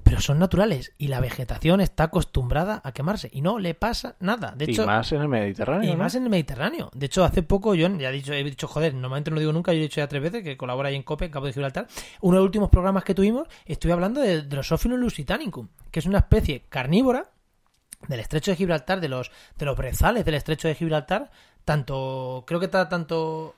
[0.06, 4.52] Pero son naturales y la vegetación está acostumbrada a quemarse y no le pasa nada.
[4.56, 5.90] De hecho, y más en el Mediterráneo.
[5.90, 5.98] y ¿no?
[5.98, 6.90] más en el Mediterráneo.
[6.94, 9.52] De hecho, hace poco yo ya he dicho, he dicho, joder, normalmente no lo digo
[9.52, 11.52] nunca, yo he dicho ya tres veces que colabora ahí en COPE, en Cabo de
[11.52, 11.88] Gibraltar.
[12.20, 16.18] Uno de los últimos programas que tuvimos, estuve hablando de Drosophilus lusitanicum, que es una
[16.18, 17.32] especie carnívora
[18.06, 21.32] del estrecho de Gibraltar, de los, de los brezales del estrecho de Gibraltar,
[21.64, 23.56] tanto, creo que está tanto,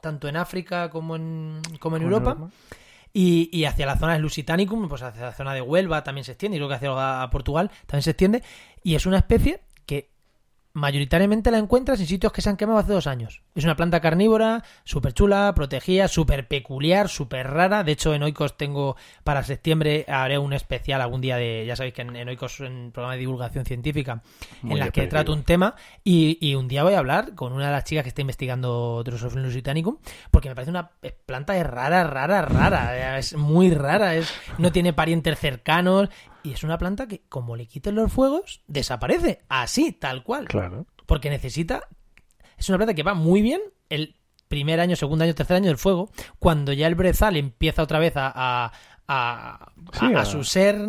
[0.00, 2.50] tanto en África como en, como en Europa.
[3.12, 6.32] Y, y hacia la zona de Lusitanicum, pues hacia la zona de Huelva también se
[6.32, 8.42] extiende, y creo que hacia Portugal también se extiende.
[8.82, 9.60] Y es una especie
[10.76, 13.40] mayoritariamente la encuentras en sitios que se han quemado hace dos años.
[13.54, 17.82] Es una planta carnívora, súper chula, protegida, súper peculiar, súper rara.
[17.82, 21.94] De hecho, en Oikos tengo para septiembre, haré un especial algún día de, ya sabéis
[21.94, 24.22] que en, en Oikos, en programa de divulgación científica,
[24.60, 27.54] Muy en las que trato un tema y, y un día voy a hablar con
[27.54, 29.96] una de las chicas que está investigando Drosophilus lusitanicum
[30.30, 30.90] porque me parece una
[31.24, 33.18] planta es rara, rara, rara.
[33.18, 36.10] Es muy rara, es no tiene parientes cercanos
[36.46, 40.86] y es una planta que como le quiten los fuegos desaparece, así, tal cual Claro.
[41.06, 41.82] porque necesita.
[42.56, 44.16] Es una planta que va muy bien el
[44.48, 48.16] primer año, segundo año, tercer año del fuego, cuando ya el brezal empieza otra vez
[48.16, 48.32] a.
[48.34, 48.72] a
[49.08, 50.80] a, Sí, a- su ser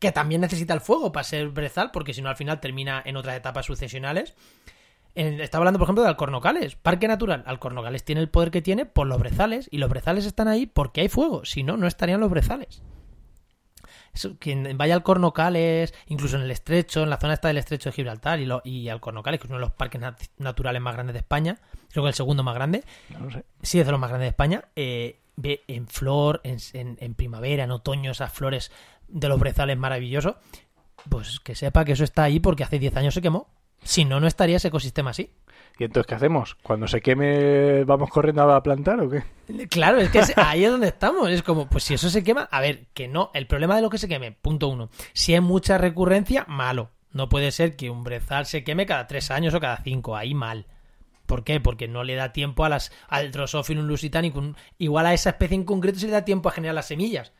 [0.00, 3.16] que también necesita el fuego para ser brezal, porque si no al final termina en
[3.16, 4.34] otras etapas sucesionales.
[5.14, 6.74] En- estaba hablando, por ejemplo, de Alcornocales.
[6.74, 7.44] Parque Natural.
[7.46, 11.02] Alcornocales tiene el poder que tiene por los brezales, y los brezales están ahí porque
[11.02, 11.44] hay fuego.
[11.44, 12.82] Si no, no estarían los brezales.
[14.38, 17.94] Quien vaya al Cornocales, incluso en el Estrecho, en la zona esta del Estrecho de
[17.94, 20.94] Gibraltar y, lo, y al Cornocales, que es uno de los parques nat- naturales más
[20.94, 21.58] grandes de España,
[21.90, 22.84] creo que el segundo más grande,
[23.18, 23.44] No sé.
[23.62, 27.14] sí es de los más grandes de España, eh, ve en flor, en, en- en
[27.14, 28.70] primavera, en otoño, esas flores
[29.08, 30.36] de los brezales maravillosos,
[31.08, 33.48] pues que sepa que eso está ahí porque hace 10 años se quemó.
[33.84, 35.30] Si no, no estaría ese ecosistema así.
[35.78, 36.54] ¿Y entonces qué hacemos?
[36.62, 39.24] ¿Cuando se queme vamos corriendo a plantar o qué?
[39.68, 41.28] Claro, es que es- ahí es donde estamos.
[41.30, 43.30] Es como, pues si eso se quema, a ver, que no.
[43.34, 44.90] El problema de lo que se queme, punto uno.
[45.14, 46.90] Si hay mucha recurrencia, malo.
[47.10, 50.16] No puede ser que un brezal se queme cada tres años o cada cinco.
[50.16, 50.66] Ahí mal.
[51.26, 51.60] ¿Por qué?
[51.60, 54.54] Porque no le da tiempo a las, al Drosophilus lusitanicum.
[54.78, 57.32] Igual a esa especie en concreto se le da tiempo a generar las semillas.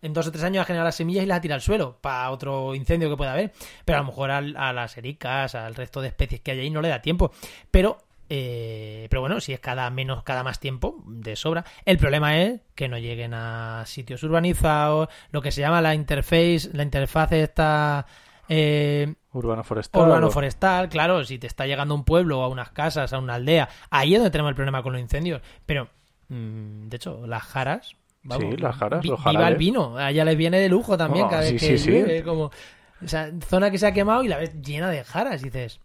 [0.00, 2.30] En dos o tres años a generar las semillas y las tira al suelo para
[2.30, 3.52] otro incendio que pueda haber.
[3.84, 6.70] Pero a lo mejor al- a, las ericas, al resto de especies que hay ahí
[6.70, 7.32] no le da tiempo.
[7.70, 11.64] Pero, eh, pero bueno, si es cada menos, cada más tiempo, de sobra.
[11.84, 16.70] El problema es que no lleguen a sitios urbanizados, lo que se llama la interface,
[16.74, 18.06] la interfaz esta
[18.48, 20.02] eh, Urbano forestal.
[20.02, 23.34] urbano forestal, claro, si te está llegando a un pueblo, a unas casas, a una
[23.34, 25.42] aldea, ahí es donde tenemos el problema con los incendios.
[25.66, 25.88] Pero,
[26.28, 27.96] mm, de hecho, las jaras.
[28.38, 31.26] Sí, las jaras, vi- los Viva el vino, a ella les viene de lujo también
[31.26, 34.38] Oh, cada vez que sí, como o sea, zona que se ha quemado y la
[34.38, 35.80] ves llena de jaras, y dices,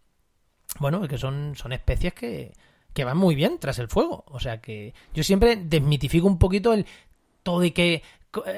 [0.80, 2.54] bueno, es que son, son especies que,
[2.94, 4.24] que van muy bien tras el fuego.
[4.28, 6.86] O sea que yo siempre desmitifico un poquito el
[7.44, 8.02] todo y que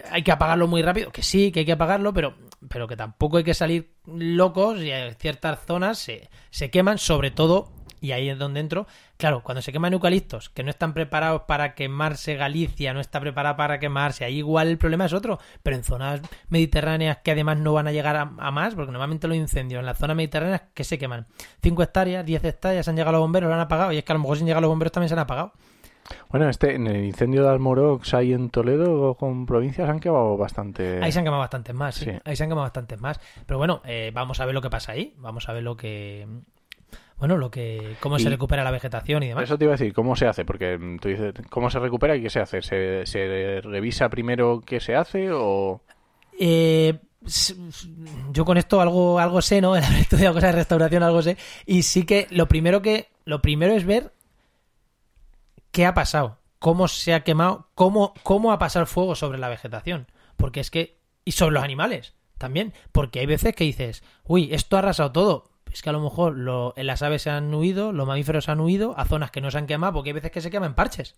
[0.10, 2.36] hay que apagarlo muy rápido, que sí, que hay que apagarlo, pero,
[2.70, 7.32] pero que tampoco hay que salir locos y en ciertas zonas se, se queman, sobre
[7.32, 7.74] todo,
[8.06, 8.88] y ahí es donde entro,
[9.18, 13.56] claro, cuando se queman eucaliptos, que no están preparados para quemarse Galicia, no está preparada
[13.56, 17.74] para quemarse, ahí igual el problema es otro, pero en zonas mediterráneas que además no
[17.74, 20.84] van a llegar a, a más, porque normalmente los incendios en las zonas mediterráneas que
[20.84, 21.26] se queman
[21.62, 24.16] 5 hectáreas, 10 hectáreas, han llegado los bomberos, lo han apagado, y es que a
[24.16, 25.54] lo mejor sin llegar los bomberos también se han apagado.
[26.30, 31.00] Bueno, este, en el incendio de Almorox ahí en Toledo con provincias han quemado bastante.
[31.02, 32.06] Ahí se han quemado bastantes más, sí.
[32.06, 32.12] Sí.
[32.24, 33.20] Ahí se han quemado bastantes más.
[33.46, 35.16] Pero bueno, eh, vamos a ver lo que pasa ahí.
[35.18, 36.28] Vamos a ver lo que.
[37.18, 37.96] Bueno, lo que.
[38.02, 39.46] cómo se recupera la vegetación y demás.
[39.46, 40.44] Eso te iba a decir, ¿cómo se hace?
[40.44, 42.62] Porque mm, tú dices, ¿cómo se recupera y qué se hace?
[42.62, 45.82] ¿Se, se revisa primero qué se hace o...?
[46.38, 47.00] Eh,
[48.32, 49.70] yo con esto algo, algo sé, ¿no?
[49.76, 51.38] Haber estudiado cosas de restauración, algo sé.
[51.66, 53.10] Y sí que lo primero que.
[53.26, 54.14] Lo primero es ver
[55.72, 56.38] qué ha pasado.
[56.60, 57.70] Cómo se ha quemado.
[57.76, 60.08] Cómo, cómo ha pasado el fuego sobre la vegetación.
[60.38, 60.98] Porque es que.
[61.24, 62.74] Y sobre los animales también.
[62.92, 65.55] Porque hay veces que dices, uy, esto ha arrasado todo.
[65.76, 68.98] Es que a lo mejor lo- las aves se han huido, los mamíferos han huido
[68.98, 71.16] a zonas que no se han quemado, porque hay veces que se queman en parches.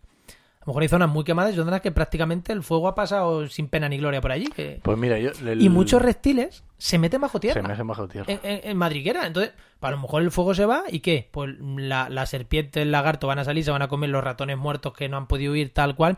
[0.59, 3.47] A lo mejor hay zonas muy quemadas y zonas que prácticamente el fuego ha pasado
[3.49, 4.47] sin pena ni gloria por allí.
[4.47, 5.29] que- Pues mira, yo...
[5.45, 7.61] el- y muchos reptiles se meten bajo Se tierra.
[7.61, 8.25] me hacen bajo tierra.
[8.33, 9.27] En, en- en madriguera.
[9.27, 11.29] Entonces, a lo mejor el fuego se va y ¿qué?
[11.31, 14.57] Pues la, la serpiente, el lagarto van a salir, se van a comer los ratones
[14.57, 16.17] muertos que no han podido huir tal cual.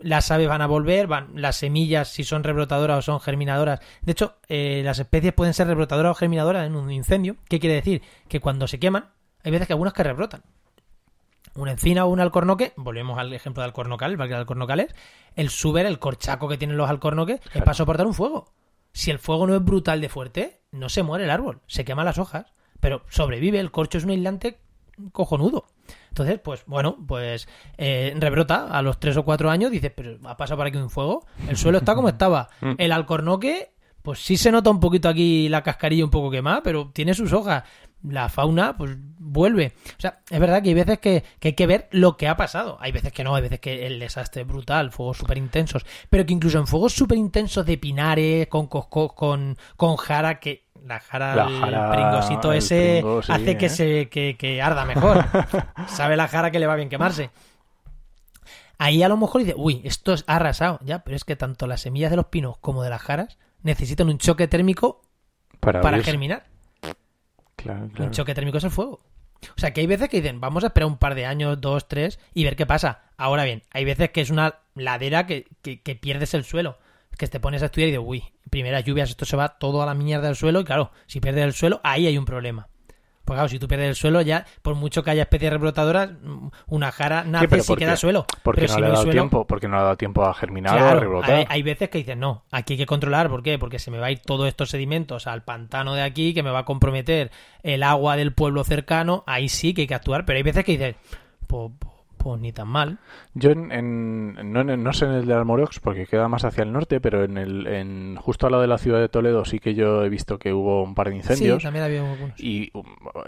[0.00, 3.80] Las aves van a volver, van, las semillas, si son rebrotadoras o son germinadoras.
[4.02, 7.36] De hecho, eh, las especies pueden ser rebrotadoras o germinadoras en un incendio.
[7.48, 8.02] ¿Qué quiere decir?
[8.28, 9.10] Que cuando se queman,
[9.42, 10.42] hay veces que algunas que rebrotan.
[11.54, 14.94] Una encina o un alcornoque, volvemos al ejemplo de alcornocal, el parque de alcornocales,
[15.36, 18.52] el suber, el corchaco que tienen los alcornoques, es para soportar un fuego.
[18.92, 22.04] Si el fuego no es brutal de fuerte, no se muere el árbol, se queman
[22.04, 22.46] las hojas,
[22.80, 24.58] pero sobrevive, el corcho es un aislante
[25.12, 25.66] cojonudo.
[26.16, 27.46] Entonces, pues bueno, pues
[27.76, 30.88] eh, rebrota a los tres o cuatro años, dices, pero ha pasado por aquí un
[30.88, 32.48] fuego, el suelo está como estaba.
[32.78, 36.90] El alcornoque, pues sí se nota un poquito aquí la cascarilla un poco quemada, pero
[36.90, 37.64] tiene sus hojas.
[38.02, 39.74] La fauna, pues vuelve.
[39.98, 42.36] O sea, es verdad que hay veces que, que hay que ver lo que ha
[42.38, 42.78] pasado.
[42.80, 45.84] Hay veces que no, hay veces que el desastre es brutal, fuegos súper intensos.
[46.08, 51.00] Pero que incluso en fuegos súper intensos de pinares, con, con, con jara, que la
[51.00, 53.70] jara, La el pringosito el ese pringo, sí, hace que, ¿eh?
[53.70, 55.24] se, que, que arda mejor.
[55.88, 57.30] Sabe la jara que le va bien quemarse.
[58.78, 60.78] Ahí a lo mejor dice, uy, esto es ha arrasado.
[60.82, 64.08] Ya, pero es que tanto las semillas de los pinos como de las jaras necesitan
[64.08, 65.02] un choque térmico
[65.60, 66.44] Para, para germinar.
[67.56, 68.04] Claro, claro.
[68.04, 69.00] Un choque térmico es el fuego.
[69.56, 71.88] O sea, que hay veces que dicen, vamos a esperar un par de años, dos,
[71.88, 73.02] tres, y ver qué pasa.
[73.16, 76.78] Ahora bien, hay veces que es una ladera que, que, que pierdes el suelo.
[77.18, 79.86] Que te pones a estudiar y dices, uy, primeras lluvias, esto se va todo a
[79.86, 80.60] la mierda del suelo.
[80.60, 82.68] Y claro, si pierdes el suelo, ahí hay un problema.
[83.24, 86.48] Pues claro, si tú pierdes el suelo, ya, por mucho que haya especies rebrotadoras, mm,
[86.68, 88.24] una jara nace ¿por queda suelo.
[88.44, 90.24] Porque Pero no si le ha dado suelo- tiempo, porque no le ha dado tiempo
[90.24, 91.30] a germinar o a rebrotar.
[91.34, 93.58] hay, hay veces que dicen, no, aquí hay que controlar, ¿por qué?
[93.58, 96.50] Porque se me va a ir todos estos sedimentos al pantano de aquí, que me
[96.50, 97.32] va a comprometer
[97.64, 100.72] el agua del pueblo cercano, ahí sí que hay que actuar, pero hay veces que
[100.72, 100.94] dicen,
[101.48, 101.72] pues,
[102.30, 102.98] pues- ni tan mal.
[103.34, 106.62] Yo en, en- no, en- no sé en el de Almorox porque queda más hacia
[106.64, 109.58] el norte, pero en el en justo al lado de la ciudad de Toledo sí
[109.58, 111.58] que yo he visto que hubo un par de incendios.
[111.62, 112.38] Sí, también había algunos.
[112.40, 112.84] Y um,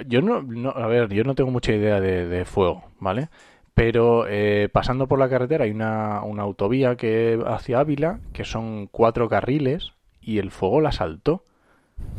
[0.07, 3.29] yo no, no- a ver, yo no tengo mucha idea de, de fuego, ¿vale?
[3.75, 8.89] Pero eh, pasando por la carretera hay una, una autovía que hacia Ávila, que son
[8.89, 11.45] cuatro carriles, y el fuego la saltó.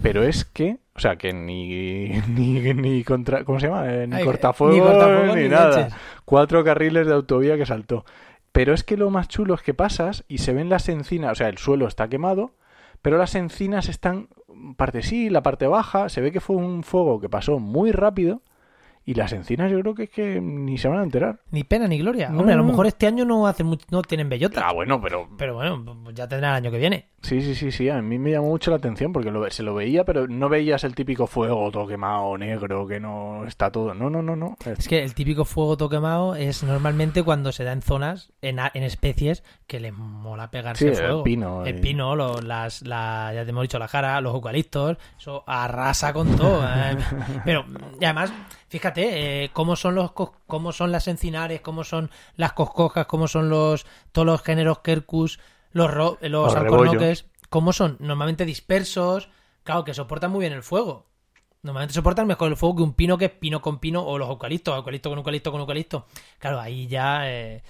[0.01, 3.89] Pero es que, o sea, que ni, ni, ni contra, ¿cómo se llama?
[3.89, 5.77] Eh, ni Ay, cortafuego ni ni, nada.
[5.77, 5.93] leches.
[6.25, 8.03] Cuatro carriles de autovía que saltó.
[8.51, 11.35] Pero es que lo más chulo es que pasas y se ven las encinas, o
[11.35, 12.51] sea, el suelo está quemado,
[13.01, 14.27] pero las encinas están
[14.75, 18.41] parte sí, la parte baja, se ve que fue un fuego que pasó muy rápido
[19.05, 21.39] y las encinas yo creo que es que ni se van a enterar.
[21.51, 22.29] Ni pena ni gloria.
[22.29, 22.69] No, Hombre, a lo no.
[22.69, 24.67] mejor este año no hacen no tienen bellota.
[24.67, 25.83] Ah, bueno, pero Pero bueno,
[26.13, 27.07] ya tendrá el año que viene.
[27.21, 29.73] sí, sí, sí, sí, a mí me llamó mucho la atención porque lo, se lo
[29.73, 33.93] veía, pero no veías el típico fuego todo quemado, negro, que no está todo.
[33.93, 34.55] No, no, no, no.
[34.65, 38.59] Es que el típico fuego todo quemado es normalmente cuando se da en zonas, en,
[38.59, 41.23] en especies que les mola pegarse Sí, el el fuego.
[41.23, 45.43] pino, El pino, lo- las, la, ya te hemos dicho, la jara, los eucaliptos, eso
[45.47, 46.63] arrasa con todo.
[46.65, 46.97] eh.
[47.45, 47.65] Pero,
[47.99, 48.31] y además,
[48.69, 53.49] fíjate, eh, cómo son los cómo son las encinares, cómo son las coscojas, cómo son
[53.49, 55.39] los todos los géneros quercus,
[55.71, 59.29] los, ro- los, Los alcornoques, cómo son normalmente dispersos,
[59.63, 61.07] claro, que soportan muy bien el fuego.
[61.61, 64.29] Normalmente soportan mejor el fuego que un pino que es pino con pino o los
[64.29, 66.05] eucaliptos, eucalipto con eucalipto con eucalipto.
[66.37, 67.61] Claro, ahí ya eh,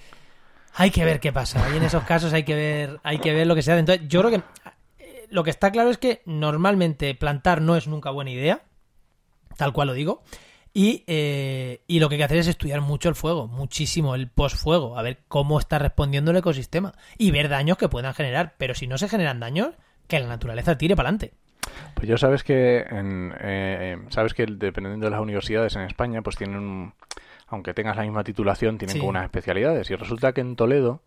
[0.75, 1.65] hay que ver qué pasa.
[1.65, 3.79] Ahí en esos casos hay que ver, hay que ver lo que se hace.
[3.79, 4.43] Entonces, yo creo que
[5.03, 8.61] eh, lo que está claro es que normalmente plantar no es nunca buena idea,
[9.57, 10.21] tal cual lo digo.
[10.73, 14.29] Y, eh, y lo que hay que hacer es estudiar mucho el fuego, muchísimo el
[14.29, 18.53] posfuego, a ver cómo está respondiendo el ecosistema y ver daños que puedan generar.
[18.57, 19.69] Pero si no se generan daños,
[20.07, 21.33] que la naturaleza tire para adelante.
[21.95, 26.35] Pues yo sabes que en, eh, sabes que dependiendo de las universidades en España, pues
[26.35, 26.93] tienen, un-
[27.47, 28.99] aunque tengas la misma titulación, tienen Sí.
[28.99, 29.89] como unas especialidades.
[29.89, 31.01] Y resulta que en Toledo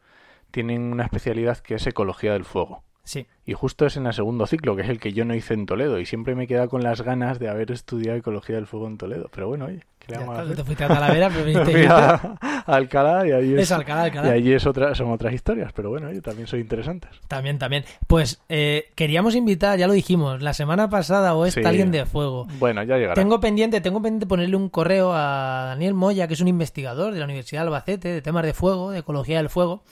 [0.50, 2.82] tienen una especialidad que es ecología del fuego.
[3.04, 3.26] Sí.
[3.44, 5.66] Y justo es en el segundo ciclo, que es el que yo no hice en
[5.66, 5.98] Toledo.
[5.98, 8.96] Y siempre me he quedado con las ganas de haber estudiado ecología del fuego en
[8.98, 9.28] Toledo.
[9.34, 10.64] Pero bueno, oye, ¿qué le vamos a te hacer?
[10.64, 14.28] fuiste a Talavera, pero viniste a, a Alcalá y es, Es Alcalá, Alcalá.
[14.28, 15.72] y allí es otra, son otras historias.
[15.72, 17.10] Pero bueno, oye, también son interesantes.
[17.26, 17.84] También, también.
[18.06, 21.66] Pues eh, queríamos invitar, ya lo dijimos, la semana pasada o esta Sí.
[21.66, 22.46] alguien de fuego.
[22.60, 23.14] Bueno, ya llegará.
[23.14, 27.18] Tengo pendiente, tengo pendiente ponerle un correo a Daniel Moya, que es un investigador de
[27.18, 29.82] la Universidad de Albacete de temas de fuego, de ecología del fuego.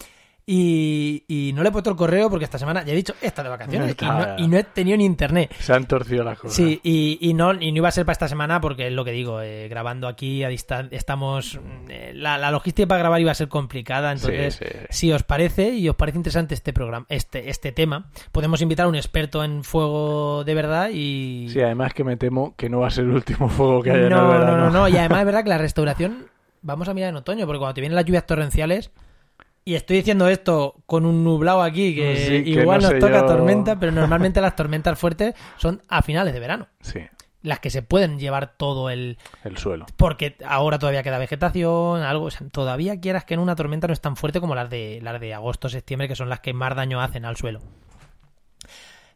[0.52, 3.44] Y, y no le he puesto el correo porque esta semana, ya he dicho, está
[3.44, 5.54] de vacaciones y no, y no he tenido ni internet.
[5.60, 6.56] Se han torcido las cosas.
[6.56, 9.04] Sí, y, y no, y no iba a ser para esta semana porque es lo
[9.04, 11.54] que digo, eh, grabando aquí a distancia, estamos...
[11.62, 14.76] mm, eh, la, la logística para grabar iba a ser complicada, entonces Sí, sí.
[14.90, 18.88] si os parece y os parece interesante este programa, este, este tema, podemos invitar a
[18.88, 21.48] un experto en fuego de verdad y...
[21.52, 24.00] Sí, además que me temo que no va a ser el último fuego que haya
[24.00, 24.56] en el no, no, verano.
[24.56, 26.26] no, no, y además es verdad que la restauración
[26.62, 28.90] vamos a mirar en otoño, porque cuando te vienen las lluvias torrenciales,
[29.64, 33.20] y estoy diciendo esto con un nublado aquí, que Sí, que igual no nos toca
[33.20, 33.26] yo.
[33.26, 37.00] tormenta, pero normalmente las tormentas fuertes son a finales de verano, Sí,
[37.42, 39.16] las que se pueden llevar todo el...
[39.44, 39.86] el suelo.
[39.96, 43.92] Porque ahora todavía queda vegetación, algo, o sea, todavía quieras que en una tormenta no
[43.94, 46.74] es tan fuerte como las de, las de agosto, septiembre, que son las que más
[46.76, 47.60] daño hacen al suelo.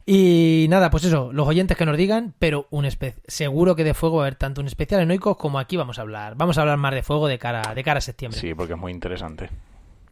[0.06, 2.86] Y nada, pues eso, los oyentes que nos digan, pero un
[3.26, 5.98] seguro que de fuego va a haber tanto un especial en Oikos como aquí vamos
[5.98, 6.34] a hablar.
[6.36, 8.38] Vamos a hablar más de fuego de cara, de cara a septiembre.
[8.38, 9.48] Sí, porque es muy interesante.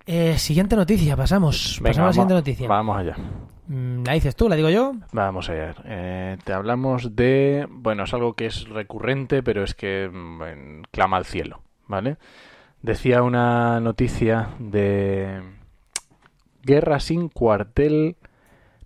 [0.06, 1.78] Eh, siguiente noticia, pasamos.
[1.80, 2.68] Venga, pasamos a la siguiente vamos- noticia.
[2.68, 3.16] Vamos allá.
[3.68, 4.48] Mm, ¿La dices tú?
[4.48, 4.94] ¿La digo yo?
[5.12, 5.76] Vamos a ver.
[5.84, 7.66] Eh, te hablamos de...
[7.70, 12.16] Bueno, es algo que es recurrente, pero es que mm, bueno, clama al cielo, ¿vale?
[12.82, 15.40] Decía una noticia de
[16.64, 18.16] guerra sin cuartel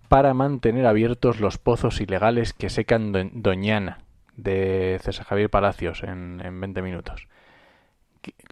[0.09, 3.99] para mantener abiertos los pozos ilegales que secan Do- Doñana,
[4.37, 7.27] de César Javier Palacios, en, en 20 minutos.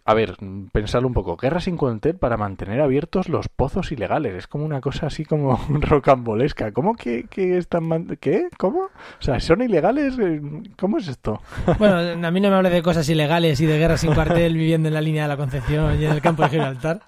[0.06, 0.36] A ver,
[0.72, 1.36] pensarlo un poco.
[1.36, 4.34] Guerra sin cuartel para mantener abiertos los pozos ilegales.
[4.34, 6.72] Es como una cosa así como rocambolesca.
[6.72, 7.84] ¿Cómo que, que están...
[7.88, 8.48] man- ¿Qué?
[8.58, 8.80] ¿Cómo?
[8.80, 8.90] O
[9.22, 10.18] sea, ¿son ilegales?
[10.18, 10.40] Eh,
[10.78, 11.40] ¿Cómo es esto?
[11.78, 11.96] Bueno,
[12.26, 14.94] a mí no me hables de cosas ilegales y de guerra sin cuartel viviendo en
[14.94, 17.00] la línea de la Concepción y en el campo de Gibraltar.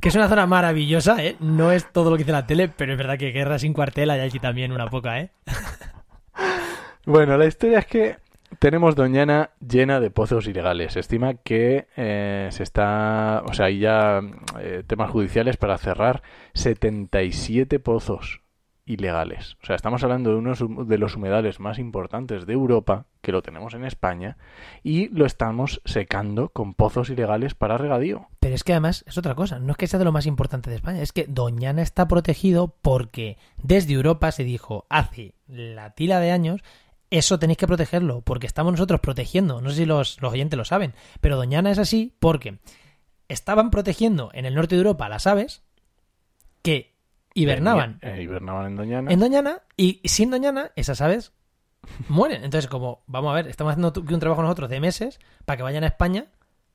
[0.00, 1.36] Que es una zona maravillosa, ¿eh?
[1.40, 4.10] No es todo lo que dice la tele, pero es verdad que guerra sin cuartel
[4.10, 5.30] hay aquí también una poca, ¿eh?
[7.06, 8.16] Bueno, la historia es que
[8.58, 10.94] Tenemos Doñana llena de pozos ilegales.
[10.94, 14.20] Se estima que eh, se está, o sea, hay ya
[14.58, 16.22] eh, temas judiciales para cerrar
[16.54, 18.40] 77 pozos
[18.84, 19.56] ilegales.
[19.62, 20.54] O sea, estamos hablando de uno
[20.84, 24.38] de los humedales más importantes de Europa, que lo tenemos en España,
[24.82, 28.26] y lo estamos secando con pozos ilegales para regadío.
[28.40, 30.70] Pero es que además es otra cosa, no es que sea de lo más importante
[30.70, 36.18] de España, es que Doñana está protegido porque desde Europa se dijo hace la tila
[36.18, 36.62] de años
[37.10, 39.60] eso tenéis que protegerlo, porque estamos nosotros protegiendo.
[39.60, 42.58] No sé si los, los, oyentes lo saben, pero Doñana es así porque
[43.28, 45.62] estaban protegiendo en el norte de Europa las aves
[46.62, 46.94] que
[47.34, 47.98] hibernaban.
[48.02, 49.12] Eh, hibernaban en Doñana.
[49.12, 51.32] En Doñana, y sin Doñana, esas aves
[52.08, 52.44] mueren.
[52.44, 55.84] Entonces, como, vamos a ver, estamos haciendo un trabajo nosotros de meses para que vayan
[55.84, 56.26] a España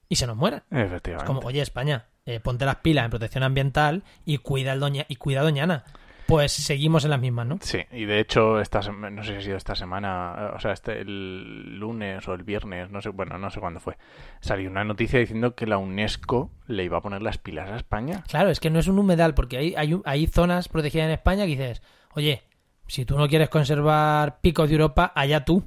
[0.09, 0.63] y se nos mueran.
[0.71, 1.23] Efectivamente.
[1.23, 5.05] Es como, oye, España, eh, ponte las pilas en protección ambiental y cuida, el doña,
[5.07, 5.83] y cuida a Doñana
[6.27, 7.57] pues seguimos en las mismas, ¿no?
[7.61, 11.01] Sí, y de hecho, esta no sé si ha sido esta semana, o sea, este,
[11.01, 13.97] el lunes o el viernes, no sé, bueno, no sé cuándo fue,
[14.39, 18.23] salió una noticia diciendo que la UNESCO le iba a poner las pilas a España.
[18.27, 21.43] Claro, es que no es un humedal, porque hay, hay, hay zonas protegidas en España
[21.43, 21.81] que dices,
[22.13, 22.43] oye,
[22.87, 25.63] si tú no quieres conservar picos de Europa, allá tú.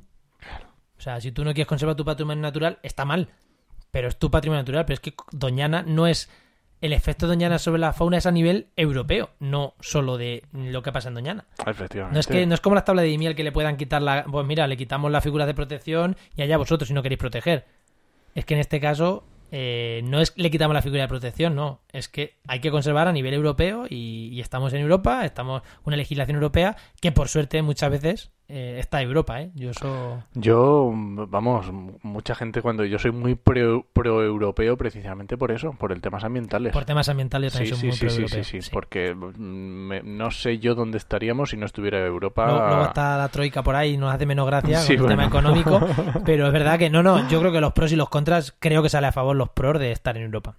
[0.98, 3.28] O sea, si tú no quieres conservar tu patrimonio natural, está mal.
[3.90, 4.84] Pero es tu patrimonio natural.
[4.86, 6.30] Pero es que Doñana no es
[6.81, 10.93] el efecto Doñana sobre la fauna es a nivel europeo, no solo de lo que
[10.93, 11.47] pasa en Doñana.
[11.66, 12.14] Efectivamente.
[12.14, 14.24] No es que no es como la tabla de miel que le puedan quitar la,
[14.24, 17.66] pues mira, le quitamos la figura de protección y allá vosotros si no queréis proteger.
[18.35, 21.81] Es que en este caso eh, no es le quitamos la figura de protección, no,
[21.93, 25.97] es que hay que conservar a nivel europeo y, y estamos en Europa, estamos una
[25.97, 29.51] legislación europea que por suerte muchas veces eh, está Europa, ¿eh?
[29.55, 30.22] Yo so...
[30.34, 31.66] Yo, vamos,
[32.03, 36.72] mucha gente cuando yo soy muy pro-europeo precisamente por eso, por el temas ambientales.
[36.72, 38.44] Por temas ambientales también sí, soy sí, muy sí, pro-europeo.
[38.44, 42.47] sí, sí, porque mm, no sé yo dónde estaríamos si no estuviera Europa.
[42.47, 45.11] Luego, luego está la troika por ahí y nos hace menos gracia Sí, con el
[45.11, 45.80] tema económico,
[46.24, 48.82] pero es verdad que no, no, yo creo que los pros y los contras, creo
[48.82, 50.57] que sale a favor los pros de estar en Europa.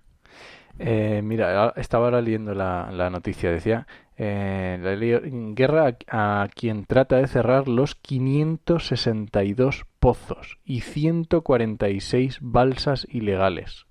[0.80, 7.28] Eh, mira, estaba ahora leyendo la, noticia, decía, eh, guerra a, a quien trata de
[7.28, 13.88] cerrar los 562 pozos y 146 balsas ilegales.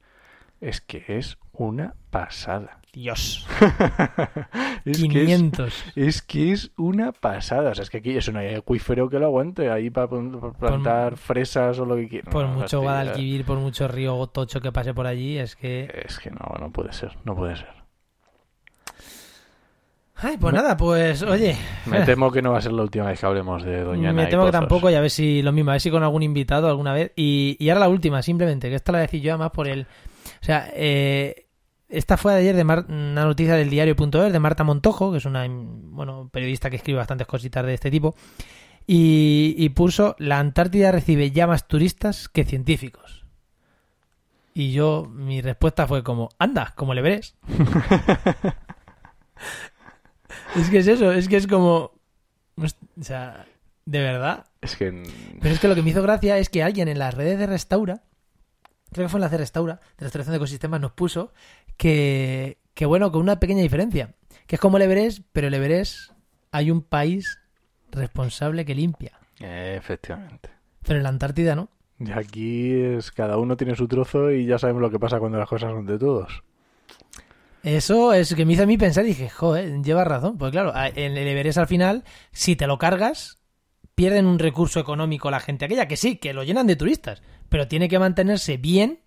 [0.61, 2.80] Es que es una pasada.
[2.92, 3.46] Dios,
[4.86, 5.84] Es que es- 500.
[5.96, 7.70] Es que es una pasada.
[7.72, 10.09] O sea, es que aquí es un acuífero que lo aguante ahí para
[10.59, 12.32] plantar fresas o lo que quieras.
[12.32, 12.80] Por No, mucho.
[12.80, 15.90] Guadalquivir, por mucho río tocho que pase por allí, es que...
[16.07, 17.68] Es que no, no puede ser, no puede ser.
[20.18, 21.54] Ay, pues nada, pues oye,
[21.84, 24.26] Me temo que no va a ser la última vez que hablemos de Doñana me
[24.28, 26.68] temo que tampoco, y a ver si lo mismo, a ver si con algún invitado
[26.68, 27.12] alguna vez.
[27.16, 29.82] Y, y ahora la última, simplemente, que esta la decía yo además por el...
[29.82, 31.45] O sea, eh,
[31.89, 35.24] esta fue de ayer de Mar- una noticia del diario.es de Marta Montojo, que es
[35.24, 38.14] una bueno, periodista que escribe bastantes cositas de este tipo,
[38.87, 43.24] y, y puso, la Antártida recibe ya más turistas que científicos.
[44.55, 47.37] Y yo, mi respuesta fue como, anda, como le veres.
[50.57, 51.93] es que es eso, es que es como...
[52.57, 53.45] O sea,
[53.84, 54.47] de verdad.
[54.62, 55.03] Es que
[55.43, 57.47] Pero es que lo que me hizo gracia es que alguien en las redes de
[57.47, 58.03] Restaura,
[58.93, 61.32] creo que fue en las de Restaura, de restauración de ecosistemas, nos puso
[61.76, 64.14] que, que bueno, con una pequeña diferencia,
[64.47, 66.12] que es como el Everest, pero el Everest
[66.53, 67.39] hay un país
[67.93, 70.51] responsable que limpia, efectivamente.
[70.82, 71.68] pero en la Antártida no.
[71.99, 75.39] Y aquí es cada uno tiene su trozo y ya sabemos lo que pasa cuando
[75.39, 76.43] las cosas son de todos.
[77.62, 80.39] Eso es que me hizo a mí pensar y dije, joder, lleva razón.
[80.39, 83.39] Pues claro, en el Everest al final, si te lo cargas,
[83.97, 87.68] pierden un recurso económico la gente aquella, que sí, que lo llenan de turistas, pero
[87.68, 89.01] tiene que mantenerse bien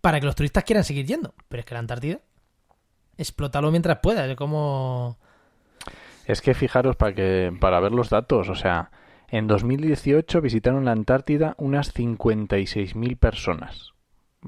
[0.00, 1.34] para que los turistas quieran seguir yendo.
[1.48, 2.20] Pero es que la Antártida,
[3.16, 5.18] explótalo mientras puedas, es como...
[6.26, 8.90] Es que fijaros para que para ver los datos, o sea,
[9.28, 13.95] en 2018 visitaron la Antártida unas 56.000 personas.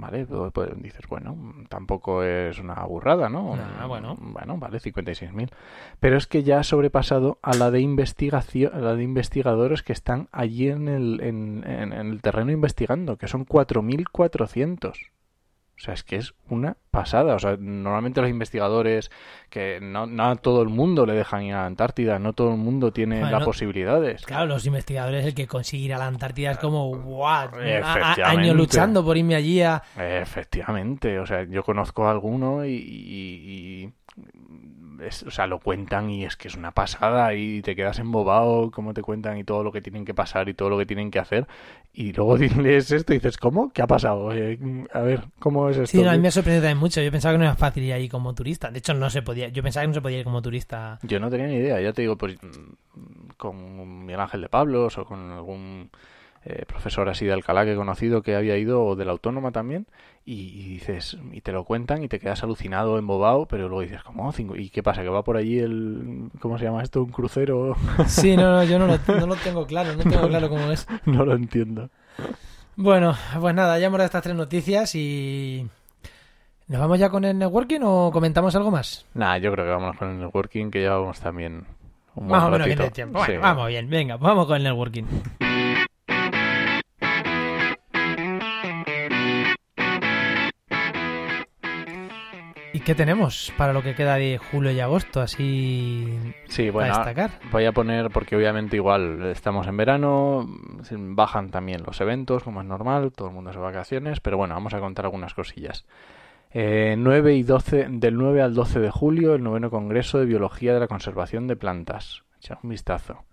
[0.01, 0.26] ¿Vale?
[0.26, 1.36] Pues, dices, bueno,
[1.68, 3.57] tampoco es una burrada, ¿no?
[3.57, 4.16] Nah, bueno.
[4.20, 5.51] Bueno, vale, 56.000.
[5.99, 9.92] Pero es que ya ha sobrepasado a la de investigación, a la de investigadores que
[9.92, 15.11] están allí en el, en, en- en el terreno investigando, que son 4.400.
[15.79, 17.37] O sea, es que es una pasada.
[17.37, 19.12] O sea, normalmente los investigadores,
[19.49, 22.51] que no, no a todo el mundo le dejan ir a la Antártida, no todo
[22.51, 24.26] el mundo tiene Bueno, las posibilidades.
[24.26, 27.49] Claro, los investigadores, el que consigue ir a la Antártida es como, guau,
[28.24, 29.81] años luchando por irme allí a...
[29.97, 33.93] Efectivamente, o sea, yo conozco a alguno y, y- y-
[35.03, 38.70] es- o sea, lo cuentan y es que es una pasada y te quedas embobado
[38.70, 41.11] cómo te cuentan y todo lo que tienen que pasar y todo lo que tienen
[41.11, 41.46] que hacer
[41.92, 43.72] y luego lees esto y dices, ¿cómo?
[43.72, 44.32] ¿Qué ha pasado?
[44.32, 44.59] Eh,
[44.92, 45.96] a ver, ¿cómo es esto?
[45.99, 47.01] Sí, no, a mí me ha sorprendido también mucho.
[47.01, 48.70] Yo pensaba que no era fácil ir ahí como turista.
[48.70, 49.49] De hecho, no se podía.
[49.49, 50.99] Yo pensaba que no se podía ir como turista.
[51.03, 54.99] Yo no tenía ni idea, ya te digo, pues mm, con Miguel Ángel de Pablos
[54.99, 55.90] o con algún
[56.45, 59.86] eh, profesor así de Alcalá que he conocido que había ido, de la Autónoma también,
[60.24, 64.03] y, y dices, y te lo cuentan y te quedas alucinado, embobado, pero luego dices,
[64.03, 64.30] ¿cómo?
[64.32, 65.03] Cinco- ¿Y qué pasa?
[65.03, 67.03] ¿Que va por allí el, ¿cómo se llama esto?
[67.03, 67.76] ¿Un crucero?
[68.07, 70.86] Sí, no, no, yo no lo, no lo tengo claro, no tengo claro cómo es.
[71.07, 71.91] no lo entiendo.
[72.76, 75.66] Bueno, pues nada, ya hemos dado estas tres noticias y...
[76.68, 79.07] ¿Nos vamos ya con el networking o comentamos algo más?
[79.14, 81.64] Nada, yo creo que vamos con el networking, que llevamos también
[82.14, 82.82] un buen Más o menos bien ratito.
[82.82, 83.18] de tiempo.
[83.20, 83.39] Bueno, Sí.
[83.41, 85.05] vamos bien, venga, vamos con el networking.
[92.89, 95.20] qué tenemos para lo que queda de julio y agosto?
[95.20, 96.09] Así
[96.47, 97.39] Sí, bueno, para destacar.
[97.53, 100.49] voy a poner, porque obviamente igual estamos en verano,
[100.91, 104.72] bajan también los eventos, como es normal, todo el mundo se vacaciones, pero bueno, vamos
[104.72, 105.84] a contar algunas cosillas.
[106.51, 110.72] Eh, 9 y 12, del 9 al 12 de julio, el noveno Congreso de Biología
[110.72, 112.22] de la Conservación de Plantas.
[112.39, 113.26] Echad un vistazo.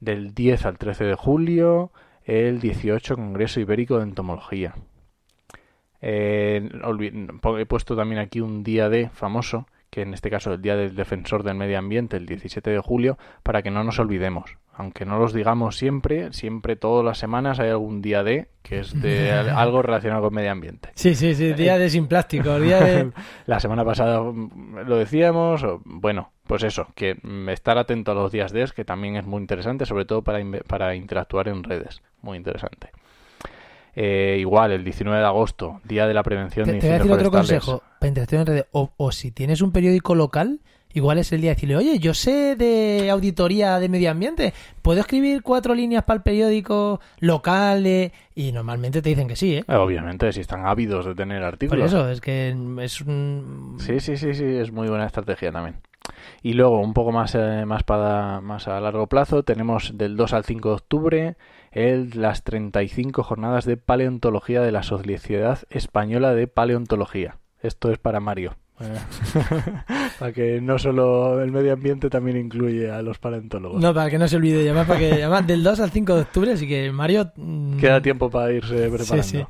[0.00, 1.92] Del 10 al 13 de julio,
[2.24, 4.72] el 18 Congreso Ibérico de Entomología.
[6.02, 6.68] Eh,
[7.58, 10.94] he puesto también aquí un día de famoso, que en este caso el Día del
[10.94, 14.56] Defensor del Medio Ambiente, el 17 de julio, para que no nos olvidemos.
[14.78, 19.00] Aunque no los digamos siempre, siempre todas las semanas hay algún día de que es
[19.00, 20.90] de al- algo relacionado con medio ambiente.
[20.94, 23.10] Sí, sí, sí, día de sin plástico, día de...
[23.46, 28.14] La semana pasada mm, lo decíamos, o- bueno, pues eso, que mm, estar atento a
[28.14, 32.02] los días de que también es muy interesante, sobre todo para, para interactuar en redes,
[32.20, 32.90] muy interesante.
[33.98, 36.96] Eh, igual, el 19 de agosto, Día de la Prevención Te, de te voy a
[36.96, 38.66] Incendios decir otro consejo para interacción en redes.
[38.72, 40.60] O, o si tienes un periódico local,
[40.92, 45.00] igual es el día de decirle, oye, yo sé de auditoría de medio ambiente, ¿puedo
[45.00, 47.84] escribir cuatro líneas para el periódico local?
[47.84, 49.64] de-?" Y normalmente te dicen que sí, ¿eh?
[49.66, 51.86] Eh, Obviamente, si están ávidos de tener Por artículos.
[51.86, 53.76] eso, es que es un...
[53.78, 55.76] Sí, sí, sí, sí, es muy buena estrategia también.
[56.42, 60.34] Y luego, un poco más, eh, más, para, más a largo plazo, tenemos del 2
[60.34, 61.36] al 5 de octubre
[61.76, 67.36] el, las 35 jornadas de paleontología de la Sociedad Española de Paleontología.
[67.62, 68.56] Esto es para Mario.
[68.80, 68.98] Eh,
[70.18, 73.80] para que no solo el medio ambiente también incluye a los paleontólogos.
[73.80, 76.20] No, para que no se olvide, además, para que, además del 2 al 5 de
[76.22, 77.30] octubre, así que Mario...
[77.36, 79.22] mm, Queda tiempo para irse preparando.
[79.22, 79.44] Sí, sí.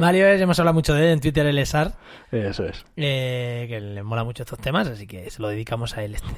[0.00, 1.92] Mario es, hemos hablado mucho de él en Twitter, el ESAR,
[2.32, 2.84] Eso es.
[2.96, 6.32] eh, que le mola mucho estos temas, así que se lo dedicamos a él este.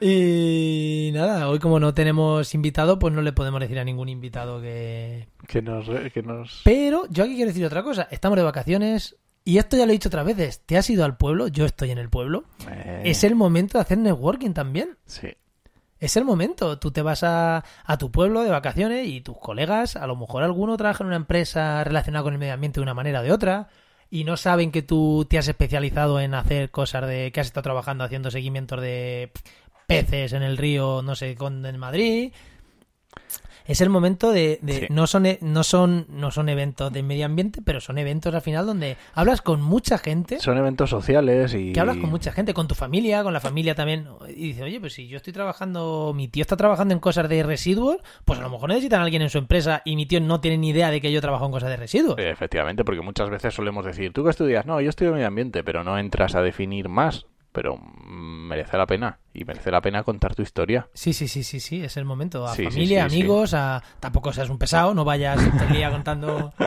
[0.00, 4.60] y nada, hoy como no tenemos invitado, pues no le podemos decir a ningún invitado
[4.60, 5.28] que...
[5.46, 5.88] Que nos...
[6.12, 6.62] Que nos...
[6.64, 9.94] Pero yo aquí quiero decir otra cosa, estamos de vacaciones y esto ya lo he
[9.94, 13.24] dicho otras veces, te has ido al pueblo, yo estoy en el pueblo, Eh, es
[13.24, 14.98] el momento de hacer networking también.
[15.06, 15.28] Sí.
[15.98, 16.78] Es el momento.
[16.78, 20.42] Tú te vas a, a tu pueblo de vacaciones y tus colegas, a lo mejor
[20.42, 23.32] alguno trabaja en una empresa relacionada con el medio ambiente de una manera o de
[23.32, 23.68] otra
[24.10, 27.62] y no saben que tú te has especializado en hacer cosas de que has estado
[27.62, 29.30] trabajando haciendo seguimientos de
[29.90, 32.32] peces en el río, no sé, con en Madrid.
[33.66, 34.86] Es el momento de, de- Sí.
[34.90, 38.40] no son e- no son no son eventos de medio ambiente, pero son eventos al
[38.40, 41.72] final donde hablas con mucha gente Son eventos sociales y...
[41.72, 44.80] que hablas con mucha gente, con tu familia, con la familia también, y dices, oye,
[44.80, 48.42] pues si yo estoy trabajando, mi tío está trabajando en cosas de residuos, pues a
[48.42, 50.90] lo mejor necesitan a alguien en su empresa y mi tío no tiene ni idea
[50.90, 52.18] de que yo trabajo en cosas de residuos.
[52.18, 54.66] Eh, Efectivamente, porque muchas veces solemos decir, ¿tú qué estudias?
[54.66, 57.26] No, yo estudio medio ambiente, pero no entras a definir más.
[57.52, 59.18] Pero mm, merece la pena.
[59.32, 60.88] Y merece la pena contar tu historia.
[60.92, 62.46] Sí, sí, sí, sí, sí, es el momento.
[62.46, 63.20] A Sí, familia, sí, sí.
[63.20, 63.82] amigos, a...
[64.00, 66.52] tampoco seas un pesado, no vayas el día contando...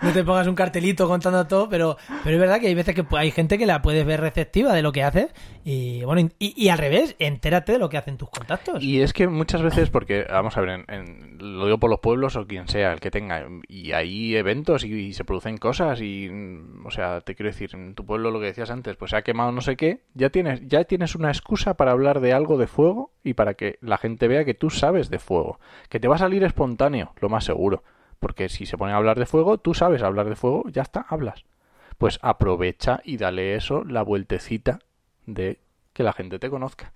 [0.00, 3.04] No te pongas un cartelito contando todo, pero, pero es verdad que hay veces que
[3.14, 6.68] hay gente que la puedes ver receptiva de lo que haces y bueno, y, y
[6.70, 8.82] al revés, entérate de lo que hacen tus contactos.
[8.82, 12.00] Y es que muchas veces, porque, vamos a ver, en- en- lo digo por los
[12.00, 16.00] pueblos o quien sea, el que tenga, y hay eventos y, y se producen cosas
[16.00, 19.10] y, mm, o sea, te quiero decir, en tu pueblo lo que decías antes, pues
[19.10, 22.32] se ha quemado no sé qué, ya tienes, ya tienes una excusa para hablar de
[22.32, 25.58] algo de fuego y para que la gente vea que tú sabes de fuego,
[25.88, 27.82] que te va a salir espontáneo, lo más seguro,
[28.18, 31.06] porque si se ponen a hablar de fuego, tú sabes hablar de fuego, ya está,
[31.08, 31.44] hablas.
[31.98, 34.80] Pues aprovecha y dale eso la vueltecita
[35.24, 35.58] de
[35.92, 36.92] que la gente te conozca.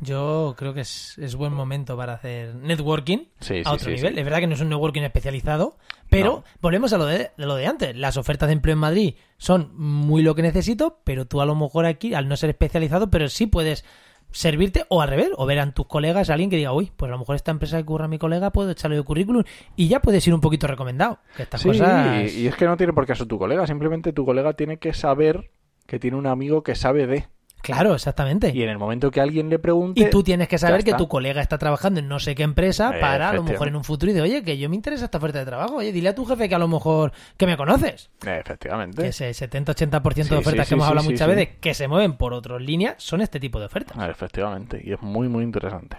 [0.00, 4.18] Yo creo que es, es buen momento para hacer networking Sí, a otro sí, nivel.
[4.18, 5.76] Es verdad que no es un networking especializado,
[6.08, 6.44] pero No.
[6.62, 7.94] volvemos a lo de, de lo de antes.
[7.96, 11.54] Las ofertas de empleo en Madrid son muy lo que necesito, pero tú a lo
[11.54, 13.84] mejor aquí, al no ser especializado, pero sí puedes
[14.32, 17.08] servirte o al revés, o ver a tus colegas a alguien que diga, uy, pues
[17.08, 19.42] a lo mejor esta empresa que curra a mi colega, puedo echarle el currículum
[19.74, 21.18] y ya puedes ir un poquito recomendado.
[21.36, 22.32] Que estas Sí, cosas...
[22.32, 24.78] y, y es que no tiene por qué ser tu colega, simplemente tu colega tiene
[24.78, 25.50] que saber
[25.86, 27.26] que tiene un amigo que sabe de.
[27.62, 28.52] Claro, exactamente.
[28.54, 30.00] Y en el momento que alguien le pregunte.
[30.00, 32.90] Y tú tienes que saber que tu colega está trabajando en no sé qué empresa
[32.96, 35.04] Eh, para a lo mejor en un futuro y de, oye, que yo me interesa
[35.04, 35.76] esta oferta de trabajo.
[35.76, 38.10] Oye, dile a tu jefe que a lo mejor que me conoces.
[38.26, 39.02] Eh, Efectivamente.
[39.02, 42.14] Que ese 70-80% Sí, de ofertas sí, que hemos hablado muchas veces que se mueven
[42.16, 43.96] por otras líneas son este tipo de ofertas.
[43.98, 44.80] Ah, Efectivamente.
[44.84, 45.96] Y es muy, muy interesante.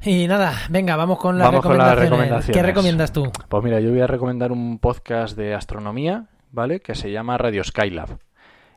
[0.00, 2.10] Y nada, venga, vamos con las, Vamos con las recomendaciones.
[2.10, 2.56] recomendaciones.
[2.56, 3.32] ¿Qué recomiendas tú?
[3.48, 6.80] Pues mira, yo voy a recomendar un podcast de astronomía, ¿vale?
[6.80, 8.18] Que se llama Radio Skylab.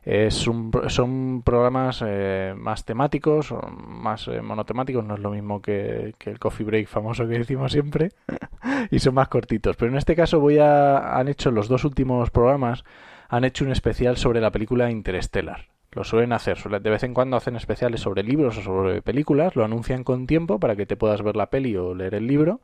[0.04, 3.54] Es un, son programas eh, más temáticos,
[3.86, 8.10] más eh, monotemáticos, no es lo mismo que, el coffee break famoso que decimos siempre,
[8.90, 9.76] y son más cortitos.
[9.76, 12.84] Pero en este caso voy a, han hecho los dos últimos programas,
[13.28, 15.68] han hecho un especial sobre la película Interstellar.
[15.92, 19.64] Lo suelen hacer, de vez en cuando hacen especiales sobre libros o sobre películas, lo
[19.64, 22.60] anuncian con tiempo para que te puedas ver la peli o leer el libro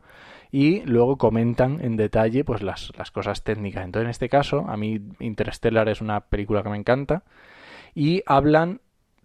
[0.51, 3.85] y luego comentan en detalle pues las, las cosas técnicas.
[3.85, 7.23] Entonces, en este caso, a mí Interstellar es una película que me encanta
[7.95, 8.81] y hablan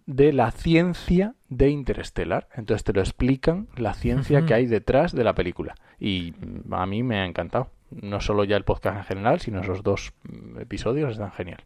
[0.06, 2.48] de la ciencia de Interstellar.
[2.54, 5.74] Entonces te lo explican la ciencia que hay detrás de la película.
[5.98, 7.70] Y mm, a mí me ha encantado.
[7.90, 11.62] No solo ya el podcast en general, sino esos dos mm, episodios están genial.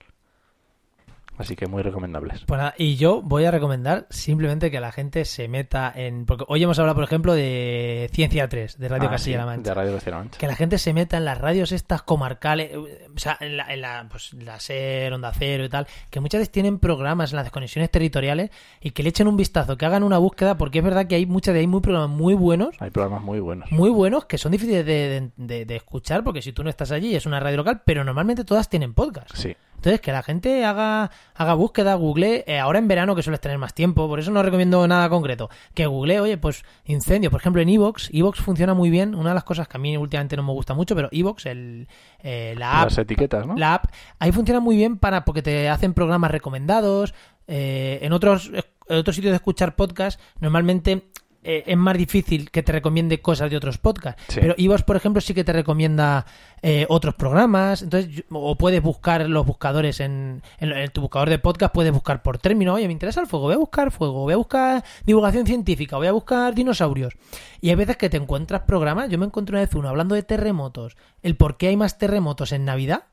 [1.39, 2.43] Así que muy recomendables.
[2.47, 6.27] Pues nada, y yo voy a recomendar simplemente que la gente se meta en...
[6.27, 9.71] Porque hoy hemos hablado, por ejemplo, de Ciencia 3, de Radio Ah, Castilla-La sí, Mancha.
[9.71, 10.39] De Radio Castilla-La Mancha.
[10.39, 13.73] Que la gente se meta en las radios estas comarcales, eh, o sea, en la,
[13.73, 17.37] en la, pues, la SER, Onda Cero y tal, que muchas veces tienen programas en
[17.37, 20.85] las desconexiones territoriales y que le echen un vistazo, que hagan una búsqueda, porque es
[20.85, 23.71] verdad que hay muchas de ahí muy programas muy buenos, Hay programas muy buenos.
[23.73, 26.91] muy buenos, que son difíciles de, de- de- de escuchar, porque si tú no estás
[26.91, 29.35] allí es una radio local, pero normalmente todas tienen podcast.
[29.35, 29.55] Sí.
[29.79, 33.59] Entonces, que la gente haga, haga búsqueda, google, eh, ahora en verano que sueles tener
[33.59, 35.49] más tiempo, por eso no recomiendo nada concreto.
[35.73, 39.35] Que google, oye, pues incendio, por ejemplo en Evox, Evox funciona muy bien, una de
[39.35, 41.87] las cosas que a mí últimamente no me gusta mucho, pero Evox, el,
[42.19, 43.55] eh, la app, Las etiquetas, ¿no?
[43.57, 43.85] la app,
[44.19, 47.15] ahí funciona muy bien para porque te hacen programas recomendados.
[47.47, 48.51] eh, en otros
[48.89, 51.11] en otros sitios de escuchar podcast, normalmente
[51.49, 54.23] eh, es más difícil que te recomiende cosas de otros podcasts.
[54.29, 54.39] Sí.
[54.41, 56.27] Pero Ivos, por ejemplo, sí que te recomienda
[56.63, 57.83] eh, otros programas.
[57.83, 62.23] Entonces, o puedes buscar los buscadores en, en- en tu buscador de podcast, puedes buscar
[62.23, 62.75] por término.
[62.75, 66.07] Oye, me interesa el fuego, voy a buscar fuego, voy a buscar divulgación científica, voy
[66.09, 67.15] a buscar dinosaurios.
[67.61, 69.09] Y hay veces que te encuentras programas.
[69.09, 72.53] Yo me encontré una vez uno hablando de terremotos, el por qué hay más terremotos
[72.53, 73.05] en Navidad.